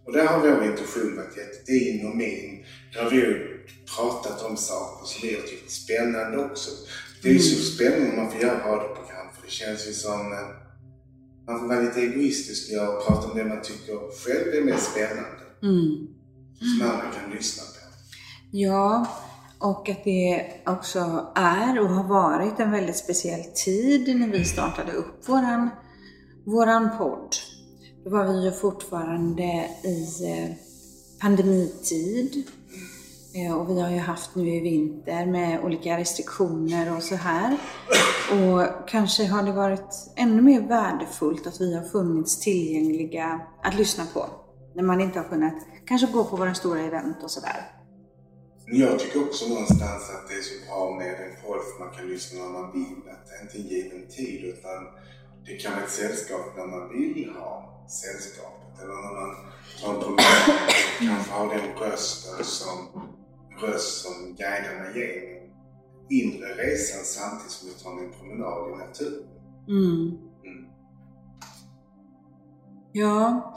Och 0.06 0.13
där 0.13 0.25
har 0.25 0.39
vår 0.39 0.65
intention 0.65 1.15
varit 1.15 1.38
jätte, 1.38 1.72
din 1.72 2.08
och 2.08 2.15
min. 2.15 2.65
Där 2.94 3.03
har 3.03 3.10
vi 3.12 3.53
pratat 3.96 4.42
om 4.42 4.58
saker 4.58 5.08
som 5.08 5.27
vi 5.27 5.36
har 5.36 5.42
tyckt 5.42 5.72
spännande 5.72 6.38
också. 6.38 6.70
Det 7.24 7.30
är 7.30 7.34
ju 7.34 7.39
så 7.39 7.56
mm. 7.56 7.65
spännande 7.65 8.15
när 8.15 8.24
man 8.24 8.32
får 8.32 8.42
göra 8.42 8.58
radioprogram 8.60 9.27
för 9.34 9.42
det 9.46 9.51
känns 9.51 9.88
ju 9.88 9.94
som 9.94 10.20
eh, 10.32 10.48
man 11.48 11.60
får 11.60 11.68
vara 11.68 11.80
lite 11.80 12.01
egoistisk 12.01 12.72
och 12.72 13.06
prata 13.08 13.32
om 13.32 13.38
det 13.38 13.46
man 13.46 13.62
tycker 13.62 13.96
själv 14.25 14.53
är 14.53 14.65
mest 14.72 14.92
spännande. 14.92 15.44
Mm. 15.63 16.08
Som 16.60 16.89
andra 16.89 17.20
kan 17.20 17.32
lyssna 17.32 17.63
på. 17.63 17.74
Ja, 18.51 19.08
och 19.60 19.89
att 19.89 20.03
det 20.03 20.46
också 20.65 21.32
är 21.36 21.80
och 21.80 21.89
har 21.89 22.03
varit 22.03 22.60
en 22.60 22.72
väldigt 22.72 22.98
speciell 22.98 23.44
tid 23.44 24.20
när 24.20 24.27
vi 24.27 24.46
startade 24.46 24.92
upp 24.92 25.30
våran, 25.30 25.70
våran 26.46 26.98
podd. 26.98 27.36
Då 28.03 28.10
var 28.10 28.34
vi 28.34 28.46
ju 28.46 28.51
fortfarande 28.51 29.70
i 29.84 30.25
eh, 30.25 30.56
pandemitid. 31.22 32.44
Eh, 33.35 33.53
och 33.53 33.69
vi 33.69 33.81
har 33.81 33.89
ju 33.89 33.97
haft 33.97 34.35
nu 34.35 34.55
i 34.55 34.59
vinter 34.59 35.25
med 35.25 35.63
olika 35.63 35.97
restriktioner 35.97 36.97
och 36.97 37.03
så 37.03 37.15
här. 37.15 37.57
Och 38.31 38.89
kanske 38.89 39.25
har 39.25 39.43
det 39.43 39.51
varit 39.51 40.11
ännu 40.15 40.41
mer 40.41 40.61
värdefullt 40.61 41.47
att 41.47 41.61
vi 41.61 41.75
har 41.75 41.83
funnits 41.83 42.39
tillgängliga 42.39 43.41
att 43.63 43.75
lyssna 43.75 44.05
på. 44.13 44.25
När 44.75 44.83
man 44.83 45.01
inte 45.01 45.19
har 45.19 45.29
kunnat 45.29 45.53
kanske 45.85 46.07
gå 46.07 46.23
på 46.23 46.35
våra 46.35 46.53
stora 46.53 46.81
event 46.81 47.23
och 47.23 47.31
sådär. 47.31 47.71
Jag 48.67 48.99
tycker 48.99 49.23
också 49.23 49.49
någonstans 49.49 50.09
att 50.09 50.29
det 50.29 50.33
är 50.33 50.41
så 50.41 50.65
bra 50.67 50.95
med 50.97 51.07
en 51.07 51.35
podd 51.45 51.59
för 51.63 51.85
man 51.85 51.95
kan 51.95 52.07
lyssna 52.07 52.43
när 52.43 52.49
man 52.49 52.71
vill. 52.71 53.11
Att 53.11 53.27
det 53.27 53.35
är 53.35 53.41
inte 53.41 53.57
en 53.57 53.67
given 53.67 54.07
tid 54.07 54.43
utan 54.43 54.87
det 55.45 55.55
kan 55.57 55.71
vara 55.71 55.83
ett 55.83 55.91
sällskap 55.91 56.45
när 56.57 56.67
man 56.67 56.89
vill 56.89 57.29
ha 57.39 57.85
sällskapet. 57.89 58.81
Eller 58.81 58.93
när 58.93 59.13
man 59.21 59.35
tar 59.81 59.93
en 59.93 59.99
promenad 59.99 60.73
kanske 60.99 61.31
har 61.31 61.49
den 61.49 61.89
rösten 61.89 62.45
som, 62.45 62.77
röst 63.62 64.05
som 64.05 64.36
guidar 64.36 64.79
mig 64.79 65.03
igenom 65.03 65.33
inre 66.10 66.48
resan 66.48 67.03
samtidigt 67.03 67.51
som 67.51 67.67
jag 67.67 67.79
tar 67.79 68.01
min 68.01 68.12
promenad 68.12 68.72
i 68.72 68.88
naturen. 68.88 69.29
Mm. 69.67 70.17
Mm. 70.43 70.65
Ja, 72.91 73.50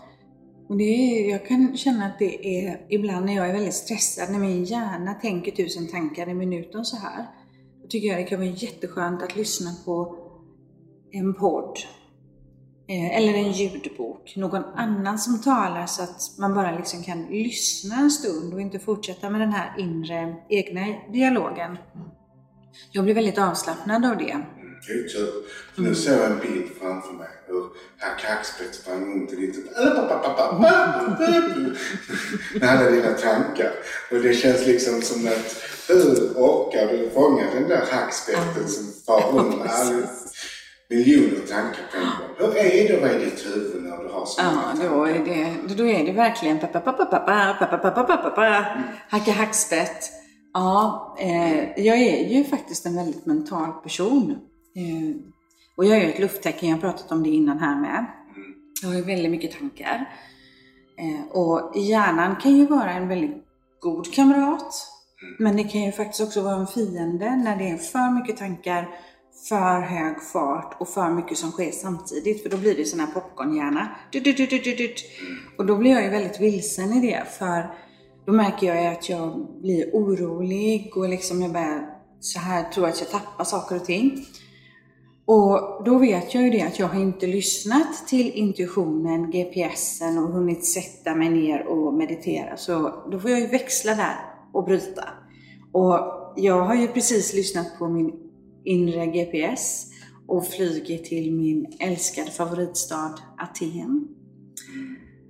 och 0.69 0.77
det 0.77 0.85
är, 0.85 1.31
jag 1.31 1.47
kan 1.47 1.77
känna 1.77 2.07
att 2.07 2.19
det 2.19 2.47
är 2.47 2.87
ibland 2.89 3.27
när 3.27 3.37
jag 3.37 3.49
är 3.49 3.53
väldigt 3.53 3.75
stressad, 3.75 4.31
när 4.31 4.39
min 4.39 4.65
hjärna 4.65 5.15
tänker 5.15 5.53
tusen 5.53 5.89
tankar 5.89 6.29
i 6.29 6.35
minuten 6.35 6.85
så 6.85 6.97
här. 6.97 7.27
Då 7.83 7.89
tycker 7.89 8.09
jag 8.09 8.19
det 8.19 8.25
kan 8.25 8.39
vara 8.39 8.49
jätteskönt 8.49 9.23
att 9.23 9.37
lyssna 9.37 9.71
på 9.85 10.19
en 11.11 11.35
podd 11.35 11.79
eller 12.89 13.35
en 13.35 13.53
ljudbok, 13.53 14.37
någon 14.37 14.65
annan 14.65 15.19
som 15.19 15.43
talar 15.43 15.87
så 15.87 16.03
att 16.03 16.39
man 16.39 16.55
bara 16.55 16.77
liksom 16.77 17.03
kan 17.03 17.27
lyssna 17.27 17.97
en 17.97 18.11
stund 18.11 18.55
och 18.55 18.61
inte 18.61 18.79
fortsätta 18.79 19.31
med 19.31 19.41
den 19.41 19.53
här 19.53 19.75
inre 19.79 20.37
egna 20.49 20.87
dialogen. 21.13 21.79
Jag 22.93 23.05
blir 23.05 23.15
väldigt 23.15 23.39
avslappnad 23.39 24.07
av 24.07 24.17
det. 24.17 24.47
Kul. 24.87 25.09
Nu 25.77 25.95
ser 25.95 26.19
jag 26.19 26.31
en 26.31 26.39
bild 26.39 26.71
framför 26.81 27.13
mig 27.13 27.29
hur 27.47 27.65
herr 27.99 28.19
Kaxberg 28.19 28.73
sprang 28.73 29.13
runt 29.13 29.33
i 29.33 29.37
lite... 29.37 29.61
Med 32.61 32.69
alla 32.71 32.91
dina 32.91 33.13
tankar. 33.13 33.73
Och 34.11 34.21
det 34.21 34.35
känns 34.35 34.67
liksom 34.67 35.03
som 35.03 35.27
att 35.27 35.63
hur 35.89 36.33
orkar 36.37 36.87
du 36.87 37.11
fånga 37.11 37.51
den 37.55 37.69
där 37.69 37.87
hackspettet 37.91 38.71
som 38.71 38.93
far 39.07 39.33
runt 39.33 39.59
med 39.59 40.09
miljoner 40.91 41.47
tankar 41.47 41.83
på 41.93 41.97
en 41.97 42.05
gång. 42.05 42.26
Hur 42.39 42.57
är 42.57 42.89
det 42.89 43.01
vara 43.01 43.13
i 43.13 43.25
ditt 43.25 43.47
huvud 43.47 43.83
när 43.83 44.03
du 44.03 44.09
har 44.09 44.27
sådana 44.27 44.75
Ja, 44.83 44.89
då 44.89 45.05
är 45.05 45.25
det, 45.25 45.75
då 45.75 45.87
är 45.87 46.07
det 46.07 46.13
verkligen 46.13 46.59
hacka 49.09 49.33
hackspett. 49.33 50.13
Ja, 50.55 51.17
eh, 51.21 51.81
jag 51.81 51.97
är 51.99 52.29
ju 52.29 52.45
faktiskt 52.45 52.87
en 52.87 52.97
väldigt 52.97 53.27
mental 53.27 53.73
person. 53.73 54.31
Eh, 54.77 55.17
och 55.77 55.85
jag 55.85 55.99
är 55.99 56.03
ju 56.03 56.13
ett 56.13 56.19
lufttecken, 56.19 56.69
jag 56.69 56.77
har 56.77 56.81
pratat 56.81 57.13
om 57.13 57.23
det 57.23 57.31
innan 57.31 57.59
här 57.59 57.81
med. 57.81 58.07
Jag 58.83 58.89
har 58.89 58.97
ju 58.97 59.03
väldigt 59.03 59.31
mycket 59.31 59.59
tankar. 59.59 60.11
Eh, 60.99 61.37
och 61.37 61.73
hjärnan 61.77 62.37
kan 62.37 62.57
ju 62.57 62.67
vara 62.67 62.91
en 62.91 63.09
väldigt 63.09 63.45
god 63.81 64.15
kamrat. 64.15 64.93
Men 65.39 65.57
det 65.57 65.65
kan 65.65 65.81
ju 65.81 65.93
faktiskt 65.93 66.21
också 66.21 66.43
vara 66.43 66.57
en 66.57 66.67
fiende 66.67 67.37
när 67.37 67.57
det 67.57 67.71
är 67.71 67.77
för 67.77 68.15
mycket 68.15 68.37
tankar, 68.37 68.89
för 69.49 69.81
hög 69.81 70.23
fart 70.23 70.77
och 70.81 70.89
för 70.89 71.11
mycket 71.11 71.39
som 71.39 71.51
sker 71.51 71.71
samtidigt. 71.71 72.43
För 72.43 72.51
då 72.51 72.57
blir 72.57 72.77
det 72.77 72.85
sån 72.85 73.01
här 73.01 73.07
popcornhjärna. 73.07 73.89
Och 75.59 75.67
då 75.67 75.77
blir 75.77 75.91
jag 75.91 76.03
ju 76.03 76.11
väldigt 76.11 76.41
vilsen 76.41 76.93
i 76.93 77.11
det. 77.11 77.25
För 77.39 77.75
då 78.27 78.33
märker 78.33 78.67
jag 78.67 78.83
ju 78.83 78.89
att 78.89 79.09
jag 79.09 79.47
blir 79.61 79.91
orolig 79.93 80.93
och 80.97 81.09
liksom 81.09 81.43
jag 81.43 81.53
börjar 81.53 81.89
så 82.21 82.39
här 82.39 82.71
tror 82.71 82.87
att 82.87 83.01
jag 83.01 83.11
tappar 83.11 83.45
saker 83.45 83.77
och 83.77 83.85
ting. 83.85 84.27
Och 85.25 85.83
då 85.85 85.99
vet 85.99 86.35
jag 86.35 86.43
ju 86.45 86.51
det 86.51 86.63
att 86.63 86.79
jag 86.79 86.87
har 86.87 87.01
inte 87.01 87.27
lyssnat 87.27 88.07
till 88.09 88.33
intuitionen, 88.33 89.31
GPSen 89.31 90.19
och 90.19 90.33
hunnit 90.33 90.65
sätta 90.65 91.15
mig 91.15 91.29
ner 91.29 91.67
och 91.67 91.95
meditera. 91.95 92.57
Så 92.57 93.05
då 93.11 93.21
får 93.21 93.31
jag 93.31 93.41
ju 93.41 93.47
växla 93.47 93.95
där 93.95 94.17
och 94.53 94.65
bryta. 94.65 95.09
Och 95.73 95.99
jag 96.37 96.63
har 96.63 96.75
ju 96.75 96.89
precis 96.89 97.35
lyssnat 97.35 97.79
på 97.79 97.89
min 97.89 98.26
inre 98.67 99.07
GPS 99.07 99.87
och 100.27 100.47
flyger 100.47 100.99
till 100.99 101.33
min 101.33 101.67
älskade 101.81 102.31
favoritstad 102.31 103.15
Aten. 103.39 104.09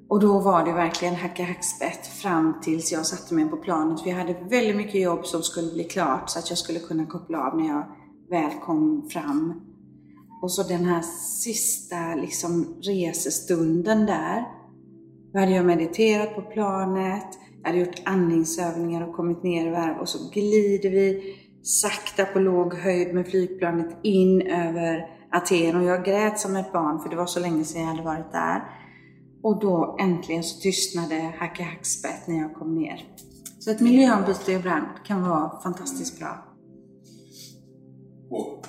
Och 0.08 0.20
då 0.20 0.40
var 0.40 0.64
det 0.64 0.72
verkligen 0.72 1.14
hacka 1.14 1.44
hackspett 1.44 2.06
fram 2.06 2.60
tills 2.62 2.92
jag 2.92 3.06
satte 3.06 3.34
mig 3.34 3.48
på 3.48 3.56
planet. 3.56 4.00
Vi 4.04 4.10
hade 4.10 4.36
väldigt 4.50 4.76
mycket 4.76 5.02
jobb 5.02 5.26
som 5.26 5.42
skulle 5.42 5.72
bli 5.72 5.84
klart 5.84 6.30
så 6.30 6.38
att 6.38 6.50
jag 6.50 6.58
skulle 6.58 6.78
kunna 6.78 7.06
koppla 7.06 7.38
av 7.38 7.56
när 7.56 7.68
jag 7.68 7.86
väl 8.30 8.60
kom 8.60 9.08
fram 9.08 9.60
och 10.42 10.52
så 10.52 10.62
den 10.62 10.84
här 10.84 11.02
sista 11.42 12.14
liksom 12.14 12.76
resestunden 12.82 14.06
där. 14.06 14.44
Då 15.32 15.38
hade 15.38 15.52
jag 15.52 15.66
mediterat 15.66 16.34
på 16.34 16.42
planet, 16.42 17.26
jag 17.62 17.68
hade 17.68 17.80
gjort 17.80 18.02
andningsövningar 18.04 19.08
och 19.08 19.16
kommit 19.16 19.42
ner 19.42 19.66
i 19.66 19.70
varv 19.70 20.00
och 20.00 20.08
så 20.08 20.30
glider 20.30 20.90
vi 20.90 21.36
sakta 21.66 22.24
på 22.24 22.38
låg 22.38 22.74
höjd 22.74 23.14
med 23.14 23.26
flygplanet 23.26 23.96
in 24.02 24.42
över 24.42 25.16
Aten 25.32 25.76
och 25.76 25.84
jag 25.84 26.04
grät 26.04 26.40
som 26.40 26.56
ett 26.56 26.72
barn 26.72 27.02
för 27.02 27.10
det 27.10 27.16
var 27.16 27.26
så 27.26 27.40
länge 27.40 27.64
sedan 27.64 27.80
jag 27.80 27.88
hade 27.88 28.02
varit 28.02 28.32
där. 28.32 28.62
Och 29.42 29.60
då 29.60 29.96
äntligen 30.00 30.42
så 30.42 30.60
tystnade 30.60 31.34
Hacke 31.38 31.62
Hackspett 31.62 32.26
när 32.26 32.40
jag 32.40 32.54
kom 32.54 32.74
ner. 32.74 33.14
Så 33.58 33.70
ett 33.70 33.80
miljöombyte 33.80 34.52
ibland 34.52 34.86
kan 35.06 35.22
vara 35.22 35.60
fantastiskt 35.62 36.18
bra. 36.18 36.56
Och 38.30 38.66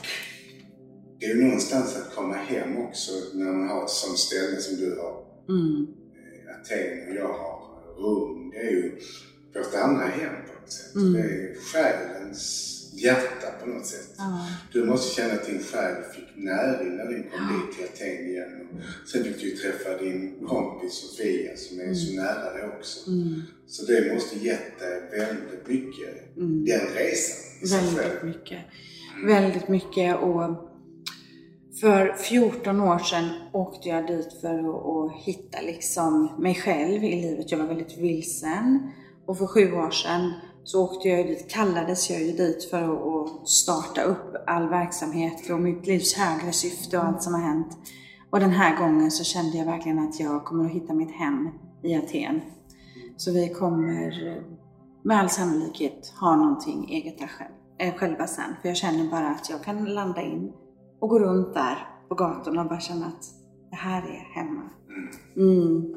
det 1.20 1.25
är 1.25 1.36
ju 1.36 1.44
någonstans 1.44 1.98
att 1.98 2.16
komma 2.16 2.34
hem 2.34 2.77
också 2.77 3.12
när 3.34 3.51
man 3.51 3.70
har 3.70 3.84
ett 3.84 3.89
sånt 3.89 4.18
ställe 4.18 4.58
som 4.58 4.75
du 4.75 5.00
har. 5.00 5.25
Mm. 5.50 5.88
Eh, 6.18 6.56
Aten 6.56 7.10
och 7.10 7.16
jag 7.16 7.34
har 7.34 7.58
Rom. 7.98 8.50
Det 8.50 8.58
är 8.58 8.72
ju 8.72 9.00
vårt 9.56 9.75
andra 9.84 10.06
hem 10.06 10.34
på 10.48 10.62
något 10.62 10.72
sätt. 10.72 10.96
Mm. 10.96 11.13
Det 11.13 11.20
är 11.20 11.56
själens 11.74 12.76
hjärta 12.98 13.48
på 13.63 13.70
något 13.70 13.86
sätt. 13.86 14.13
Ja. 14.18 14.48
Du 14.74 14.86
måste 14.86 15.16
känna 15.16 15.34
att 15.34 15.46
din 15.46 15.63
själ 15.63 16.04
fick 16.16 16.36
näring 16.36 16.96
när 16.98 17.06
du 17.06 17.24
kom 17.24 17.62
dit 17.62 17.77
till 17.77 17.86
Aten 17.86 18.27
igen. 18.27 18.68
Sen 19.12 19.24
fick 19.24 19.39
du 19.42 19.50
ju 19.50 19.56
träffa 19.56 19.98
din 20.04 20.48
kompis 20.48 20.94
Sofia 20.94 21.58
som 21.58 21.80
är 21.80 21.84
mm. 21.84 21.96
så 21.96 22.13
nära 22.13 22.54
dig 22.54 22.68
också. 22.77 23.10
Mm. 23.10 23.42
Så 23.68 23.86
det 23.86 24.13
måste 24.13 24.39
gett 24.39 24.80
dig 24.80 25.01
väldigt 25.12 25.68
mycket, 25.68 26.38
mm. 26.38 26.66
den 26.66 26.82
resan. 26.96 27.96
Väldigt 27.96 28.24
mycket. 28.24 28.60
Väldigt 29.25 29.68
mycket 29.68 30.18
och 30.18 30.68
för 31.82 32.13
14 32.13 32.82
år 32.82 33.00
sedan 33.00 33.30
åkte 33.54 33.89
jag 33.89 34.08
dit 34.08 34.34
för 34.42 34.60
att, 34.60 35.13
hitta 35.25 35.62
liksom 35.62 36.36
mig 36.39 36.56
själv 36.56 37.04
i 37.04 37.22
livet. 37.22 37.51
Jag 37.51 37.58
var 37.58 37.68
väldigt 37.68 37.98
vilsen. 37.98 38.92
Och 39.25 39.38
för 39.38 39.48
sju 39.48 39.74
år 39.74 39.92
sedan 39.92 40.34
så 40.68 40.84
åkte 40.84 41.10
jag 41.10 41.28
dit, 41.28 41.50
kallades 41.50 42.10
jag 42.10 42.22
ju 42.22 42.32
dit 42.32 42.64
för 42.64 42.84
att 42.84 43.50
starta 43.50 44.04
upp 44.04 44.36
all 44.48 44.70
verksamhet 44.70 45.50
och 45.50 45.60
mitt 45.60 45.88
livs 45.88 46.14
högre 46.14 46.52
syfte 46.52 46.98
och 46.98 47.04
allt 47.04 47.24
som 47.24 47.34
har 47.34 47.42
hänt. 47.42 47.78
Och 48.30 48.40
den 48.40 48.50
här 48.50 48.78
gången 48.78 49.12
så 49.12 49.24
kände 49.24 49.58
jag 49.58 49.66
verkligen 49.66 50.00
att 50.00 50.20
jag 50.20 50.46
kommer 50.46 50.66
att 50.66 50.72
hitta 50.72 50.94
mitt 50.94 51.12
hem 51.12 51.50
i 51.84 51.96
Aten. 51.96 52.42
Så 53.18 53.32
vi 53.34 53.50
kommer 53.50 54.14
med 55.04 55.20
all 55.20 55.30
sannolikhet 55.30 56.14
ha 56.20 56.36
någonting 56.36 56.90
eget 56.90 57.20
där 57.20 57.28
själv, 57.28 57.52
äh, 57.78 57.94
själva 57.94 58.28
sen. 58.28 58.56
För 58.62 58.68
jag 58.70 58.78
känner 58.78 59.12
bara 59.12 59.30
att 59.30 59.50
jag 59.50 59.64
kan 59.64 59.86
landa 59.86 60.22
in 60.22 60.54
och 61.00 61.10
gå 61.10 61.20
runt 61.20 61.54
där 61.54 61.88
på 62.10 62.16
gatorna 62.16 62.62
och 62.62 62.70
bara 62.70 62.80
känna 62.80 63.06
att 63.06 63.26
det 63.70 63.76
här 63.76 64.02
är 64.02 64.42
hemma. 64.42 64.64
Mm. 65.36 65.97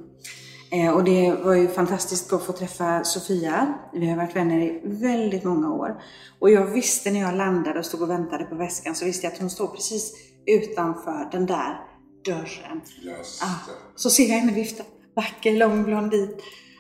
Eh, 0.73 0.91
och 0.91 1.05
det 1.05 1.33
var 1.33 1.55
ju 1.55 1.69
fantastiskt 1.69 2.33
att 2.33 2.43
få 2.43 2.53
träffa 2.53 3.05
Sofia. 3.05 3.75
Vi 3.93 4.11
har 4.11 4.17
varit 4.17 4.37
vänner 4.37 4.61
i 4.61 4.81
väldigt 4.85 5.45
många 5.45 5.73
år. 5.73 6.03
Och 6.39 6.51
jag 6.51 6.67
visste 6.67 7.11
när 7.11 7.21
jag 7.21 7.35
landade 7.35 7.79
och 7.79 7.87
stod 7.87 8.03
och 8.03 8.11
väntade 8.11 8.45
på 8.45 8.55
väskan 8.55 8.95
så 8.95 9.05
visste 9.05 9.27
jag 9.27 9.33
att 9.33 9.41
hon 9.41 9.51
står 9.51 9.67
precis 9.67 10.13
utanför 10.47 11.29
den 11.33 11.47
där 11.47 11.81
dörren. 12.25 12.81
Just 13.03 13.43
Ah, 13.43 13.71
så 13.97 14.11
ser 14.11 14.29
jag 14.29 14.39
henne 14.39 14.53
vifta. 14.53 14.85
Vacker, 15.17 15.57
lång 15.57 15.85
blondin. 15.85 16.37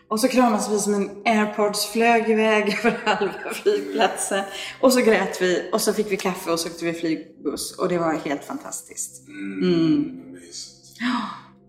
Och 0.08 0.20
så 0.20 0.28
kramas 0.28 0.70
vi 0.70 0.78
som 0.78 0.94
en 0.94 1.10
airpods 1.24 1.86
flög 1.86 2.30
iväg 2.30 2.78
över 2.84 3.00
halva 3.04 3.54
flygplatsen. 3.54 4.44
Och 4.80 4.92
så 4.92 5.00
grät 5.00 5.42
vi 5.42 5.70
och 5.72 5.80
så 5.80 5.92
fick 5.92 6.12
vi 6.12 6.16
kaffe 6.16 6.50
och 6.50 6.60
så 6.60 6.68
åkte 6.68 6.84
vi 6.84 6.92
flygbuss. 6.92 7.78
Och 7.78 7.88
det 7.88 7.98
var 7.98 8.14
helt 8.14 8.44
fantastiskt. 8.44 9.28
Mm. 9.28 10.32
mysigt. 10.32 10.98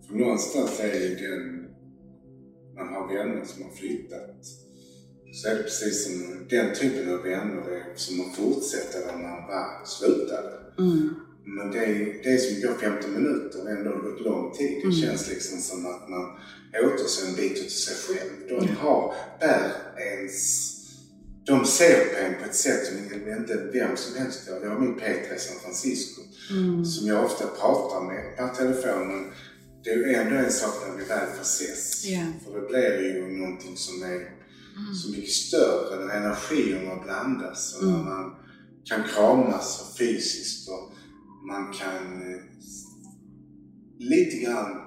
För 0.08 0.16
någonstans 0.16 0.80
är 0.80 0.94
ju 0.94 1.16
den, 1.16 1.61
man 2.86 2.94
har 2.94 3.08
vänner 3.08 3.46
som 3.46 3.64
har 3.64 3.72
flyttat. 3.72 4.36
Så 5.34 5.48
är 5.50 5.56
det 5.56 5.64
precis 5.64 6.04
som 6.04 6.48
den 6.50 6.76
typen 6.76 7.14
av 7.14 7.24
vänner 7.24 7.64
det 7.70 7.76
är 7.76 7.96
som 7.96 8.22
att 8.22 8.36
fortsätta 8.36 9.00
där 9.00 9.18
man 9.18 9.48
var, 9.48 9.86
slutade. 9.86 10.52
Mm. 10.80 11.10
Men 11.46 11.72
det 11.72 11.86
är, 11.86 12.24
det 12.24 12.30
är 12.34 12.38
som 12.38 12.62
går 12.62 12.78
15 12.80 13.14
minuter 13.14 13.60
ändå 13.70 13.90
har 13.90 13.98
det 13.98 14.10
gått 14.10 14.22
lång 14.22 14.52
tid. 14.54 14.82
Det 14.86 14.92
känns 14.92 15.30
liksom 15.30 15.60
som 15.60 15.86
att 15.86 16.10
man 16.10 16.26
återser 16.84 17.30
en 17.30 17.36
bit 17.36 17.56
till 17.56 17.72
sig 17.72 17.96
själv. 17.96 18.32
De 18.50 18.76
har, 18.76 19.14
bär 19.40 19.72
ens, 19.98 20.72
de 21.46 21.66
ser 21.66 22.06
på 22.06 22.20
en 22.20 22.34
på 22.40 22.46
ett 22.50 22.56
sätt 22.56 22.86
som 22.86 22.98
inte 22.98 23.70
vem 23.74 23.98
som 23.98 24.16
helst 24.22 24.48
gör. 24.48 24.64
Jag 24.64 24.70
har 24.70 24.80
min 24.80 24.96
PT 24.96 25.36
i 25.36 25.40
San 25.40 25.60
Francisco 25.64 26.22
som 26.86 27.08
jag 27.08 27.26
ofta 27.26 27.48
pratar 27.48 28.02
med 28.02 28.38
per 28.38 28.48
telefon. 28.48 29.32
Det 29.84 29.90
är 29.90 29.98
ju 29.98 30.14
ändå 30.14 30.36
en 30.36 30.52
sak 30.52 30.74
när 30.88 30.98
vi 30.98 31.04
väl 31.04 31.28
får 31.36 31.42
ses. 31.42 32.06
Ja. 32.06 32.26
För 32.44 32.62
det 32.62 32.68
blir 32.68 33.16
ju 33.16 33.38
någonting 33.38 33.78
som 33.78 34.04
är 34.04 34.42
så 35.04 35.12
mycket 35.12 35.30
större 35.32 36.06
när 36.06 36.16
energierna 36.16 37.04
blandas 37.04 37.78
och 37.78 37.88
när 37.88 38.04
man 38.04 38.36
kan 38.86 39.04
kramas 39.04 39.82
och 39.82 39.98
fysiskt 39.98 40.70
och 40.70 40.94
man 41.48 41.74
kan 41.74 42.34
eh, 42.34 42.42
lite 44.00 44.38
grann 44.38 44.82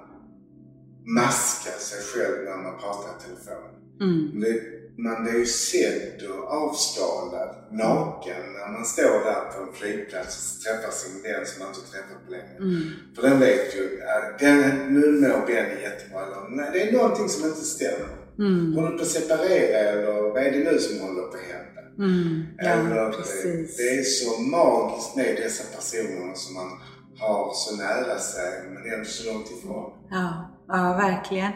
maska 1.06 1.70
sig 1.70 2.02
själv 2.02 2.44
när 2.44 2.62
man 2.62 2.80
pratar 2.80 3.10
i 3.18 3.22
telefon. 3.22 3.74
Mm. 4.00 4.40
Det, 4.40 4.73
man 4.96 5.28
är 5.28 5.38
ju 5.38 5.46
sedd 5.46 6.22
och 6.30 6.52
avskalad, 6.52 7.50
naken, 7.70 8.42
när 8.52 8.72
man 8.72 8.84
står 8.84 9.24
där 9.24 9.40
på 9.52 9.62
en 9.62 9.72
flygplats 9.72 10.56
och 10.56 10.62
träffar 10.62 10.90
sin 10.90 11.22
vän 11.22 11.46
som 11.46 11.58
man 11.62 11.68
inte 11.68 11.90
träffat 11.92 12.24
på 12.26 12.30
länge. 12.30 12.56
Mm. 12.58 12.90
För 13.14 13.22
den 13.22 13.40
vet 13.40 13.76
ju, 13.76 14.00
äh, 14.00 14.38
den, 14.38 14.94
nu 14.94 15.20
mår 15.20 15.46
Benny 15.46 15.82
jättebra. 15.82 16.22
Eller, 16.26 16.48
nej, 16.48 16.70
det 16.72 16.82
är 16.82 16.92
någonting 16.92 17.28
som 17.28 17.48
inte 17.48 17.60
stämmer. 17.60 18.08
Mm. 18.38 18.72
Håller 18.74 18.90
på 18.90 19.02
att 19.02 19.08
separera 19.08 19.78
eller 19.78 20.22
vad 20.22 20.36
är 20.36 20.52
det 20.52 20.72
nu 20.72 20.78
som 20.78 21.00
håller 21.00 21.22
på 21.22 21.36
att 21.36 21.42
hända? 21.42 21.80
Mm. 21.98 22.42
Eller, 22.58 22.96
Ja, 22.96 23.08
eh, 23.08 23.16
precis. 23.16 23.76
Det 23.76 23.88
är 23.98 24.02
så 24.02 24.40
magiskt 24.40 25.16
med 25.16 25.36
dessa 25.36 25.64
personer 25.76 26.34
som 26.34 26.54
man 26.54 26.70
har 27.18 27.52
så 27.54 27.76
nära 27.76 28.18
sig 28.18 28.52
men 28.68 28.92
ändå 28.92 29.04
så 29.04 29.32
långt 29.32 29.50
ifrån. 29.50 29.92
Ja, 30.10 30.50
ja, 30.68 30.96
verkligen. 30.96 31.52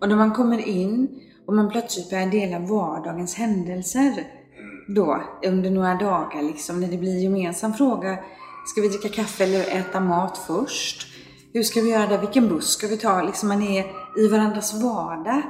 Och 0.00 0.08
när 0.08 0.16
man 0.16 0.32
kommer 0.32 0.58
in 0.58 1.20
och 1.46 1.54
man 1.54 1.70
plötsligt 1.70 2.10
börjar 2.10 2.26
dela 2.26 2.58
vardagens 2.58 3.34
händelser 3.34 4.24
då 4.88 5.22
under 5.46 5.70
några 5.70 5.94
dagar 5.94 6.42
liksom 6.42 6.80
när 6.80 6.88
det 6.88 6.98
blir 6.98 7.22
gemensam 7.22 7.72
fråga. 7.74 8.18
Ska 8.66 8.80
vi 8.80 8.88
dricka 8.88 9.08
kaffe 9.08 9.44
eller 9.44 9.60
äta 9.60 10.00
mat 10.00 10.38
först? 10.38 11.06
Hur 11.52 11.62
ska 11.62 11.80
vi 11.80 11.90
göra 11.90 12.06
det? 12.06 12.18
Vilken 12.18 12.48
buss 12.48 12.68
ska 12.68 12.86
vi 12.86 12.96
ta? 12.96 13.22
Liksom 13.22 13.48
man 13.48 13.62
är 13.62 13.84
i 14.16 14.28
varandras 14.28 14.82
vardag. 14.82 15.42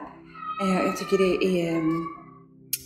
Eh, 0.63 0.87
jag 0.87 0.97
tycker 0.97 1.19
det 1.19 1.45
är 1.45 1.77
mm, 1.77 2.05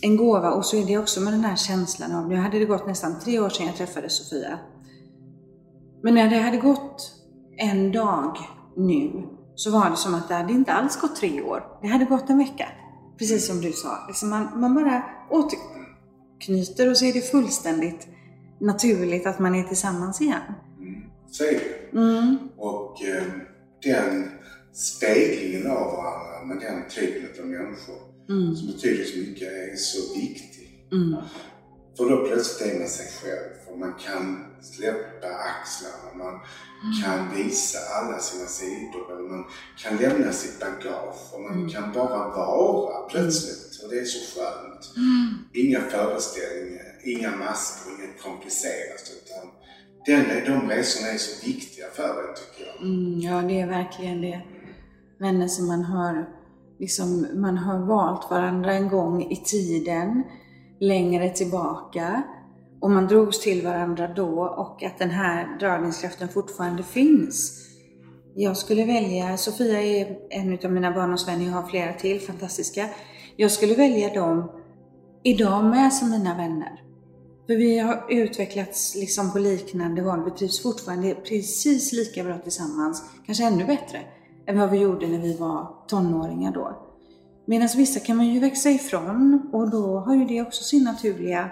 en 0.01 0.17
gåva 0.17 0.51
och 0.51 0.65
så 0.65 0.77
är 0.77 0.85
det 0.85 0.97
också 0.97 1.21
med 1.21 1.33
den 1.33 1.43
här 1.43 1.55
känslan 1.55 2.15
av, 2.15 2.29
nu 2.29 2.35
hade 2.35 2.59
det 2.59 2.65
gått 2.65 2.87
nästan 2.87 3.19
tre 3.19 3.39
år 3.39 3.49
sedan 3.49 3.65
jag 3.65 3.75
träffade 3.75 4.09
Sofia. 4.09 4.59
Men 6.03 6.15
när 6.15 6.29
det 6.29 6.39
hade 6.39 6.57
gått 6.57 7.11
en 7.57 7.91
dag 7.91 8.37
nu 8.77 9.27
så 9.55 9.71
var 9.71 9.89
det 9.89 9.95
som 9.95 10.15
att 10.15 10.27
det 10.27 10.35
hade 10.35 10.53
inte 10.53 10.73
alls 10.73 11.01
gått 11.01 11.15
tre 11.15 11.41
år. 11.41 11.63
Det 11.81 11.87
hade 11.87 12.05
gått 12.05 12.29
en 12.29 12.37
vecka. 12.37 12.67
Precis 13.21 13.47
som 13.47 13.61
du 13.61 13.71
sa. 13.71 14.05
Liksom 14.07 14.29
man, 14.29 14.59
man 14.59 14.75
bara 14.75 15.03
återknyter 15.29 16.89
och 16.89 16.97
så 16.97 17.05
är 17.05 17.13
det 17.13 17.21
fullständigt 17.21 18.07
naturligt 18.59 19.25
att 19.25 19.39
man 19.39 19.55
är 19.55 19.63
tillsammans 19.63 20.21
igen. 20.21 20.41
Så 21.31 21.43
är 21.43 21.51
det. 21.51 21.97
Mm. 21.97 22.37
Och 22.57 23.03
eh, 23.03 23.23
den 23.83 24.31
speglingen 24.73 25.71
av 25.71 25.91
varandra 25.91 26.45
med 26.45 26.59
den 26.59 26.89
typen 26.89 27.43
av 27.43 27.49
människor 27.49 28.11
Mm. 28.29 28.55
som 28.55 28.67
betyder 28.67 29.03
så 29.03 29.17
mycket 29.17 29.47
är 29.47 29.75
så 29.75 30.13
viktig. 30.15 30.87
Mm. 30.91 31.15
För 31.97 32.09
då 32.09 32.25
plötsligt 32.27 32.73
är 32.73 32.79
man 32.79 32.87
sig 32.87 33.05
själv 33.21 33.60
och 33.71 33.79
man 33.79 33.93
kan 33.93 34.45
släppa 34.61 35.27
axlarna, 35.27 36.23
man 36.23 36.39
kan 37.03 37.35
visa 37.35 37.77
alla 37.95 38.19
sina 38.19 38.45
sidor, 38.45 39.11
eller 39.11 39.29
man 39.29 39.45
kan 39.77 39.97
lämna 39.97 40.31
sitt 40.31 40.59
bagage 40.59 41.33
och 41.33 41.41
man 41.41 41.69
kan 41.69 41.93
bara 41.93 42.27
vara 42.27 43.09
plötsligt. 43.09 43.83
Och 43.83 43.89
det 43.89 43.99
är 43.99 44.05
så 44.05 44.39
skönt. 44.39 44.93
Inga 45.53 45.81
föreställningar, 45.81 46.99
inga 47.03 47.35
masker, 47.35 47.91
inget 47.91 48.21
komplicerat. 48.23 49.11
Utan 49.17 49.49
den, 50.05 50.45
de 50.45 50.69
resorna 50.69 51.07
är 51.07 51.17
så 51.17 51.45
viktiga 51.45 51.85
för 51.93 52.29
en 52.29 52.35
tycker 52.35 52.71
jag. 52.71 52.81
Mm, 52.81 53.19
ja, 53.19 53.41
det 53.41 53.61
är 53.61 53.67
verkligen 53.67 54.21
det. 54.21 54.41
Vänner 55.19 55.47
som 55.47 55.67
man 55.67 55.83
har, 55.83 56.29
liksom, 56.79 57.27
man 57.33 57.57
har 57.57 57.79
valt 57.79 58.31
varandra 58.31 58.73
en 58.73 58.89
gång 58.89 59.31
i 59.31 59.35
tiden, 59.35 60.23
längre 60.79 61.29
tillbaka. 61.29 62.23
Och 62.81 62.91
man 62.91 63.07
drogs 63.07 63.39
till 63.39 63.63
varandra 63.65 64.07
då 64.07 64.41
och 64.41 64.83
att 64.83 64.99
den 64.99 65.09
här 65.09 65.59
dragningskraften 65.59 66.27
fortfarande 66.27 66.83
finns. 66.83 67.67
Jag 68.35 68.57
skulle 68.57 68.85
välja, 68.85 69.37
Sofia 69.37 69.81
är 69.81 70.17
en 70.29 70.59
av 70.65 70.71
mina 70.71 70.91
barndomsvänner, 70.91 71.45
jag 71.45 71.51
har 71.51 71.67
flera 71.67 71.93
till 71.93 72.21
fantastiska. 72.21 72.89
Jag 73.35 73.51
skulle 73.51 73.75
välja 73.75 74.13
dem 74.13 74.51
idag 75.23 75.65
med 75.65 75.93
som 75.93 76.09
mina 76.09 76.37
vänner. 76.37 76.81
För 77.47 77.55
vi 77.55 77.79
har 77.79 78.05
utvecklats 78.09 78.95
liksom 78.95 79.31
på 79.31 79.39
liknande 79.39 80.01
håll. 80.01 80.23
Vi 80.25 80.31
trivs 80.31 80.63
fortfarande 80.63 81.15
precis 81.15 81.93
lika 81.93 82.23
bra 82.23 82.37
tillsammans, 82.37 83.03
kanske 83.25 83.43
ännu 83.43 83.65
bättre, 83.65 83.99
än 84.47 84.59
vad 84.59 84.69
vi 84.69 84.77
gjorde 84.77 85.07
när 85.07 85.19
vi 85.19 85.37
var 85.37 85.85
tonåringar 85.87 86.51
då. 86.51 86.87
Medan 87.45 87.69
vissa 87.77 87.99
kan 87.99 88.17
man 88.17 88.27
ju 88.27 88.39
växa 88.39 88.69
ifrån 88.69 89.49
och 89.53 89.69
då 89.69 89.99
har 89.99 90.15
ju 90.15 90.25
det 90.25 90.41
också 90.41 90.63
sin 90.63 90.83
naturliga 90.83 91.49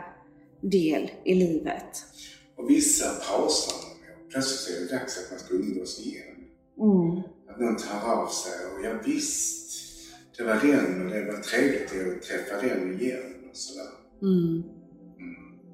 del 0.62 1.12
i 1.24 1.36
livet. 1.36 2.06
Och 2.58 2.69
vissa 2.69 3.06
pausar 3.06 3.74
man. 3.74 3.89
Plötsligt 4.32 4.78
är 4.78 4.82
det 4.82 5.00
dags 5.00 5.17
att 5.17 5.32
man 5.32 5.39
ska 5.39 5.54
umgås 5.54 6.00
igen. 6.00 6.36
Mm. 6.80 7.24
Att 7.50 7.60
någon 7.60 7.78
tar 7.78 8.12
av 8.12 8.28
sig 8.28 8.52
och 8.65 8.86
ja, 8.86 8.93
visst, 9.06 9.72
det 10.38 10.43
var 10.43 10.56
den 10.56 11.06
och 11.06 11.12
det 11.12 11.26
var 11.26 11.41
trevligt 11.41 12.17
att 12.17 12.22
träffa 12.22 12.67
den 12.67 13.02
igen 13.02 13.50
och 13.50 13.58
sådär. 13.58 13.89
Mm. 14.22 14.63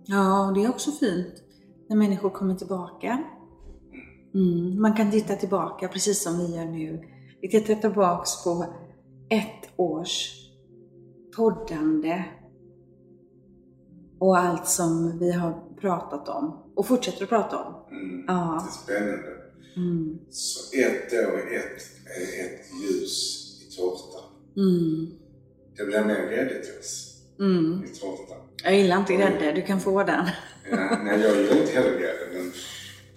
Ja, 0.05 0.47
och 0.47 0.53
det 0.53 0.63
är 0.63 0.69
också 0.69 0.91
fint 0.91 1.43
när 1.89 1.95
människor 1.95 2.29
kommer 2.29 2.55
tillbaka. 2.55 3.23
Mm. 4.33 4.81
Man 4.81 4.95
kan 4.95 5.11
titta 5.11 5.35
tillbaka 5.35 5.87
precis 5.87 6.23
som 6.23 6.37
vi 6.37 6.55
gör 6.55 6.65
nu. 6.65 7.03
Vi 7.41 7.49
tittar 7.49 7.75
tillbaks 7.75 8.43
på 8.43 8.65
ett 9.29 9.69
års 9.75 10.31
poddande 11.35 12.23
och 14.25 14.37
allt 14.37 14.67
som 14.67 15.19
vi 15.19 15.31
har 15.31 15.63
pratat 15.81 16.29
om 16.29 16.63
och 16.75 16.87
fortsätter 16.87 17.23
att 17.23 17.29
prata 17.29 17.57
om. 17.57 17.73
Mm. 17.91 18.25
Ja. 18.27 18.67
Det 18.87 18.93
är 18.93 18.97
spännande. 18.99 19.31
Mm. 19.75 20.19
Så 20.29 20.77
ett 20.77 21.13
år 21.13 21.39
är 21.51 21.57
ett, 21.57 21.81
är 22.17 22.45
ett 22.45 22.65
ljus 22.81 23.41
i 23.67 23.75
tårtan. 23.75 24.21
Mm. 24.57 25.07
Det 25.77 25.85
blir 25.85 26.05
mer 26.05 26.29
grädde 26.29 26.63
till 26.63 26.79
oss 26.79 27.11
Mm. 27.39 27.83
i 27.85 27.87
tårtan. 27.99 28.37
Jag 28.63 28.75
gillar 28.75 28.97
inte 28.99 29.13
grädde, 29.13 29.51
du 29.51 29.61
kan 29.61 29.79
få 29.81 30.03
den. 30.03 30.25
Ja, 30.71 30.99
nej, 31.03 31.21
jag 31.21 31.37
gillar 31.37 31.57
inte 31.61 31.71
heller 31.71 31.99
grädde, 31.99 32.27
men, 32.33 32.51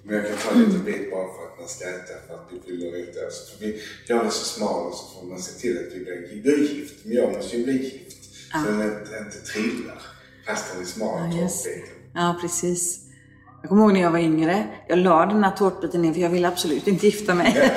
men 0.03 0.17
jag 0.17 0.27
kan 0.29 0.37
ta 0.37 0.51
en 0.55 0.65
liten 0.65 0.85
bit 0.85 1.11
bara 1.11 1.27
för 1.27 1.43
att 1.53 1.59
man 1.59 1.69
ska 1.69 1.85
äta 1.85 2.15
för 2.27 2.35
att 2.35 2.49
vi 2.53 2.61
fyller 2.61 3.03
ett 3.03 3.17
år. 3.17 3.31
Så 3.31 3.57
får 3.57 3.67
vi 3.67 3.81
göra 4.09 4.25
det 4.25 4.31
så 4.31 4.45
smal 4.45 4.87
och 4.87 4.95
så 4.95 5.21
får 5.21 5.27
man 5.27 5.39
se 5.39 5.61
till 5.61 5.79
att 5.79 5.93
vi 5.95 6.05
blir, 6.05 6.43
blir 6.43 6.75
gift. 6.75 7.05
Men 7.05 7.15
jag 7.17 7.33
måste 7.33 7.57
ju 7.57 7.65
bli 7.65 7.83
gift. 7.83 8.25
Så 8.53 8.71
den 8.71 8.83
inte, 8.83 9.19
inte 9.19 9.41
trillar 9.53 10.03
fast 10.49 10.73
den 10.73 10.83
är 10.83 10.87
smal, 10.87 11.21
Ja, 11.21 11.49
tårtbiten. 11.49 11.89
Ja, 12.15 12.39
precis. 12.41 12.99
Jag 13.63 13.69
kommer 13.69 13.83
ihåg 13.83 13.93
när 13.93 14.01
jag 14.01 14.11
var 14.11 14.19
yngre. 14.19 14.67
Jag 14.89 14.99
la 14.99 15.27
den 15.27 15.45
här 15.45 15.51
tårtbiten 15.51 16.03
ner 16.03 16.13
för 16.13 16.21
jag 16.21 16.31
ville 16.31 16.49
absolut 16.49 16.87
inte 16.89 17.07
gifta 17.07 17.35
mig. 17.35 17.55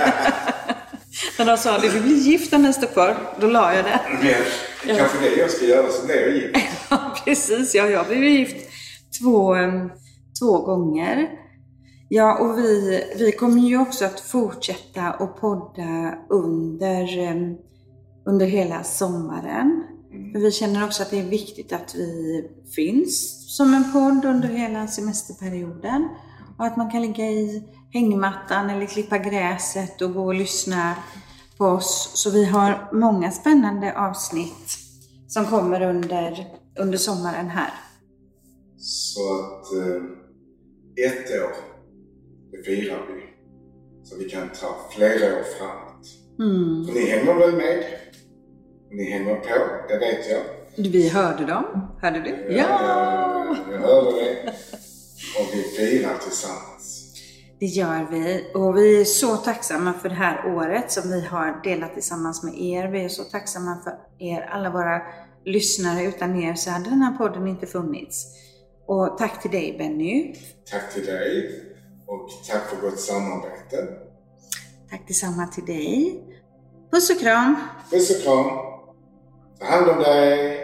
När 1.38 1.46
de 1.46 1.58
sa 1.58 1.76
att 1.76 1.82
du 1.82 2.02
blir 2.02 2.16
gift 2.18 2.54
om 2.54 2.64
den 2.64 2.74
står 2.74 2.88
kvar, 2.88 3.18
då 3.40 3.48
la 3.48 3.76
jag 3.76 3.86
det. 3.86 4.00
Men 4.86 4.98
kanske 4.98 5.20
det 5.20 5.36
jag 5.36 5.52
ska 5.52 5.66
göra 5.66 5.90
så 5.90 6.06
blir 6.06 6.22
jag 6.22 6.36
gift. 6.36 6.58
Ja, 6.90 7.16
precis. 7.26 7.76
Ja, 7.76 7.88
jag 7.88 8.08
blev 8.08 8.24
gift 8.24 8.70
två, 9.22 9.56
två 10.40 10.58
gånger. 10.58 11.30
Ja, 12.10 12.40
och 12.40 12.58
vi, 12.58 13.04
vi 13.18 13.32
kommer 13.32 13.62
ju 13.62 13.78
också 13.82 14.06
att 14.06 14.20
fortsätta 14.20 15.02
att 15.02 15.42
podda 15.42 16.16
under 16.30 17.08
under 18.26 18.46
hela 18.46 18.84
sommaren. 18.84 19.84
Mm. 20.12 20.32
För 20.32 20.40
vi 20.40 20.52
känner 20.52 20.86
också 20.86 21.04
att 21.04 21.10
det 21.10 21.20
är 21.20 21.30
viktigt 21.30 21.74
att 21.74 21.96
vi 21.96 22.44
finns 22.76 23.46
som 23.58 23.74
en 23.74 23.92
podd 23.94 24.26
under 24.26 24.48
hela 24.48 24.88
semesterperioden. 24.88 26.10
Och 26.58 26.66
att 26.66 26.78
man 26.78 26.92
kan 26.92 27.02
ligga 27.02 27.26
i 27.26 27.64
hängmattan 27.94 28.70
eller 28.70 28.86
klippa 28.86 29.18
gräset 29.18 30.02
och 30.02 30.14
gå 30.14 30.26
och 30.26 30.36
lyssna 30.36 30.96
på 31.58 31.66
oss. 31.66 32.12
Så 32.16 32.30
vi 32.30 32.46
har 32.46 32.90
många 32.94 33.32
spännande 33.32 33.98
avsnitt 33.98 34.78
som 35.28 35.46
kommer 35.46 35.82
under, 35.82 36.48
under 36.80 36.98
sommaren 36.98 37.50
här. 37.50 37.74
Så 38.78 39.40
att 39.40 39.74
eh, 39.74 40.04
ett 41.06 41.42
år, 41.44 41.56
det 42.52 42.64
firar 42.64 43.08
vi. 43.08 43.22
Så 44.04 44.18
vi 44.18 44.30
kan 44.30 44.50
ta 44.50 44.76
flera 44.96 45.40
år 45.40 45.44
framåt. 45.58 46.08
Mm. 46.40 46.86
För 46.86 46.94
ni 46.94 47.10
hänger 47.10 47.36
väl 47.36 47.56
med? 47.56 47.84
Ni 48.92 49.12
hänger 49.12 49.36
på, 49.36 49.88
det 49.88 49.98
vet 49.98 50.30
jag. 50.30 50.42
Vi 50.92 51.10
hörde 51.10 51.46
dem. 51.46 51.88
Hörde 52.02 52.20
du? 52.20 52.56
Jag, 52.56 52.70
jag 53.72 53.80
hörde 53.80 54.12
det. 54.12 54.54
Och 55.40 55.48
vi 55.54 55.64
firar 55.64 56.18
tillsammans. 56.18 56.98
Det 57.60 57.66
gör 57.66 58.08
vi 58.12 58.52
och 58.54 58.78
vi 58.78 59.02
är 59.02 59.06
så 59.06 59.38
tacksamma 59.38 59.94
för 59.94 60.10
det 60.10 60.16
här 60.16 60.56
året 60.56 60.92
som 60.92 61.12
vi 61.12 61.26
har 61.26 61.64
delat 61.64 61.94
tillsammans 61.94 62.44
med 62.44 62.62
er. 62.62 62.88
Vi 62.88 63.04
är 63.04 63.10
så 63.10 63.24
tacksamma 63.24 63.78
för 63.84 63.94
er, 64.26 64.42
alla 64.42 64.70
våra 64.70 65.02
lyssnare. 65.46 66.04
Utan 66.04 66.44
er 66.44 66.54
så 66.54 66.70
hade 66.70 66.90
den 66.90 67.02
här 67.02 67.18
podden 67.18 67.48
inte 67.48 67.68
funnits. 67.68 68.28
Och 68.88 69.18
tack 69.18 69.42
till 69.42 69.52
dig 69.52 69.76
Benny. 69.78 70.36
Tack 70.72 70.94
till 70.94 71.06
dig 71.06 71.52
och 72.08 72.30
tack 72.50 72.70
för 72.70 72.82
gott 72.82 73.00
samarbete. 73.00 73.88
Tack 74.90 75.08
detsamma 75.08 75.48
till 75.48 75.66
dig. 75.66 76.24
Puss 76.92 77.10
och 77.10 77.20
kram! 77.20 77.56
Puss 77.92 78.18
och 78.18 78.24
kram. 78.24 78.71
Ta 79.62 79.68
hand 79.68 79.90
om 79.90 79.98
dig. 80.04 80.61